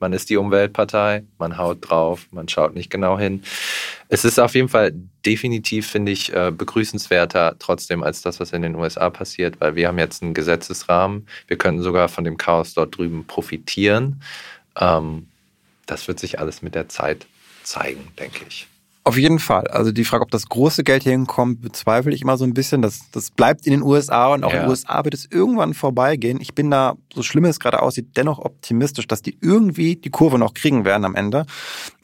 man 0.00 0.12
ist 0.12 0.30
die 0.30 0.36
Umweltpartei, 0.36 1.24
man 1.38 1.56
haut 1.56 1.78
drauf, 1.80 2.26
man 2.30 2.48
schaut 2.48 2.74
nicht 2.74 2.90
genau 2.90 3.18
hin. 3.18 3.42
Es 4.08 4.24
ist 4.24 4.38
auf 4.38 4.54
jeden 4.54 4.68
Fall 4.68 4.92
definitiv, 5.24 5.88
finde 5.88 6.12
ich, 6.12 6.32
äh, 6.32 6.50
begrüßenswerter 6.50 7.56
trotzdem 7.58 8.02
als 8.02 8.22
das, 8.22 8.40
was 8.40 8.52
in 8.52 8.62
den 8.62 8.74
USA 8.74 9.10
passiert, 9.10 9.60
weil 9.60 9.76
wir 9.76 9.88
haben 9.88 9.98
jetzt 9.98 10.22
einen 10.22 10.34
Gesetzesrahmen. 10.34 11.26
Wir 11.46 11.56
könnten 11.56 11.82
sogar 11.82 12.08
von 12.08 12.24
dem 12.24 12.36
Chaos 12.36 12.74
dort 12.74 12.96
drüben 12.96 13.26
profitieren. 13.26 14.22
Ähm, 14.78 15.28
das 15.86 16.08
wird 16.08 16.18
sich 16.18 16.38
alles 16.38 16.62
mit 16.62 16.74
der 16.74 16.88
Zeit 16.88 17.26
zeigen, 17.62 18.08
denke 18.18 18.44
ich. 18.48 18.66
Auf 19.06 19.18
jeden 19.18 19.38
Fall. 19.38 19.66
Also 19.66 19.92
die 19.92 20.04
Frage, 20.04 20.22
ob 20.22 20.30
das 20.30 20.48
große 20.48 20.82
Geld 20.82 21.02
hier 21.02 21.12
hinkommt, 21.12 21.60
bezweifle 21.60 22.14
ich 22.14 22.22
immer 22.22 22.38
so 22.38 22.44
ein 22.44 22.54
bisschen. 22.54 22.80
Das, 22.80 23.00
das 23.12 23.30
bleibt 23.30 23.66
in 23.66 23.72
den 23.72 23.82
USA 23.82 24.32
und 24.32 24.44
auch 24.44 24.50
ja. 24.50 24.56
in 24.56 24.62
den 24.62 24.70
USA 24.70 25.04
wird 25.04 25.12
es 25.12 25.28
irgendwann 25.30 25.74
vorbeigehen. 25.74 26.40
Ich 26.40 26.54
bin 26.54 26.70
da, 26.70 26.94
so 27.12 27.22
schlimm 27.22 27.44
es 27.44 27.60
gerade 27.60 27.82
aussieht, 27.82 28.16
dennoch 28.16 28.38
optimistisch, 28.38 29.06
dass 29.06 29.20
die 29.20 29.36
irgendwie 29.42 29.96
die 29.96 30.08
Kurve 30.08 30.38
noch 30.38 30.54
kriegen 30.54 30.86
werden 30.86 31.04
am 31.04 31.14
Ende. 31.14 31.44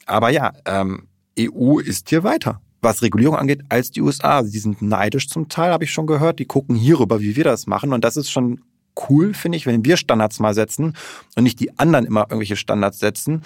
Aber 0.05 0.29
ja, 0.29 0.53
ähm, 0.65 1.07
EU 1.39 1.79
ist 1.79 2.09
hier 2.09 2.23
weiter, 2.23 2.61
was 2.81 3.01
Regulierung 3.01 3.35
angeht, 3.35 3.61
als 3.69 3.89
die 3.89 4.01
USA. 4.01 4.43
Die 4.43 4.59
sind 4.59 4.83
neidisch 4.83 5.27
zum 5.27 5.49
Teil, 5.49 5.71
habe 5.71 5.85
ich 5.85 5.91
schon 5.91 6.05
gehört. 6.05 6.37
Die 6.37 6.45
gucken 6.45 6.75
hierüber, 6.75 7.19
wie 7.19 7.35
wir 7.35 7.45
das 7.45 7.65
machen. 7.65 7.93
Und 7.93 8.03
das 8.03 8.15
ist 8.15 8.29
schon 8.29 8.61
cool, 9.09 9.33
finde 9.33 9.57
ich, 9.57 9.65
wenn 9.65 9.83
wir 9.85 9.97
Standards 9.97 10.39
mal 10.39 10.53
setzen 10.53 10.95
und 11.35 11.43
nicht 11.45 11.59
die 11.59 11.79
anderen 11.79 12.05
immer 12.05 12.21
irgendwelche 12.29 12.57
Standards 12.57 12.99
setzen. 12.99 13.41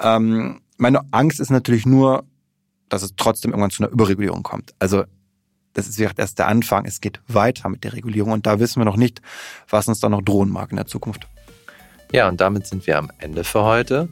Ähm, 0.00 0.60
meine 0.76 1.02
Angst 1.12 1.38
ist 1.38 1.50
natürlich 1.50 1.86
nur, 1.86 2.24
dass 2.88 3.02
es 3.02 3.14
trotzdem 3.16 3.50
irgendwann 3.50 3.70
zu 3.70 3.82
einer 3.82 3.92
Überregulierung 3.92 4.42
kommt. 4.42 4.74
Also 4.78 5.04
das 5.72 5.88
ist 5.88 5.98
erst 5.98 6.38
der 6.38 6.48
Anfang. 6.48 6.86
Es 6.86 7.00
geht 7.00 7.20
weiter 7.28 7.68
mit 7.68 7.84
der 7.84 7.92
Regulierung 7.92 8.32
und 8.32 8.46
da 8.46 8.58
wissen 8.60 8.80
wir 8.80 8.84
noch 8.84 8.96
nicht, 8.96 9.20
was 9.68 9.88
uns 9.88 10.00
da 10.00 10.08
noch 10.08 10.22
drohen 10.22 10.48
mag 10.48 10.70
in 10.70 10.76
der 10.76 10.86
Zukunft. 10.86 11.28
Ja, 12.12 12.28
und 12.28 12.40
damit 12.40 12.66
sind 12.66 12.86
wir 12.86 12.98
am 12.98 13.10
Ende 13.18 13.44
für 13.44 13.62
heute. 13.62 14.08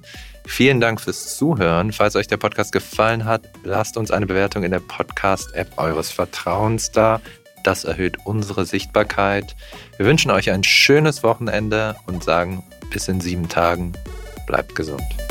Vielen 0.47 0.81
Dank 0.81 1.01
fürs 1.01 1.37
Zuhören. 1.37 1.93
Falls 1.93 2.17
euch 2.17 2.27
der 2.27 2.37
Podcast 2.37 2.73
gefallen 2.73 3.25
hat, 3.25 3.49
lasst 3.63 3.97
uns 3.97 4.11
eine 4.11 4.27
Bewertung 4.27 4.63
in 4.63 4.73
der 4.73 4.81
Podcast-App 4.81 5.79
eures 5.79 6.11
Vertrauens 6.11 6.91
da. 6.93 7.21
Das 7.63 7.85
erhöht 7.85 8.19
unsere 8.25 8.67
Sichtbarkeit. 8.67 9.57
Wir 9.97 10.05
wünschen 10.05 10.31
euch 10.31 10.51
ein 10.51 10.65
schönes 10.65 11.23
Wochenende 11.23 11.97
und 12.07 12.23
sagen 12.23 12.63
bis 12.91 13.09
in 13.09 13.23
sieben 13.23 13.49
Tagen. 13.49 13.93
Bleibt 14.47 14.75
gesund. 14.75 15.24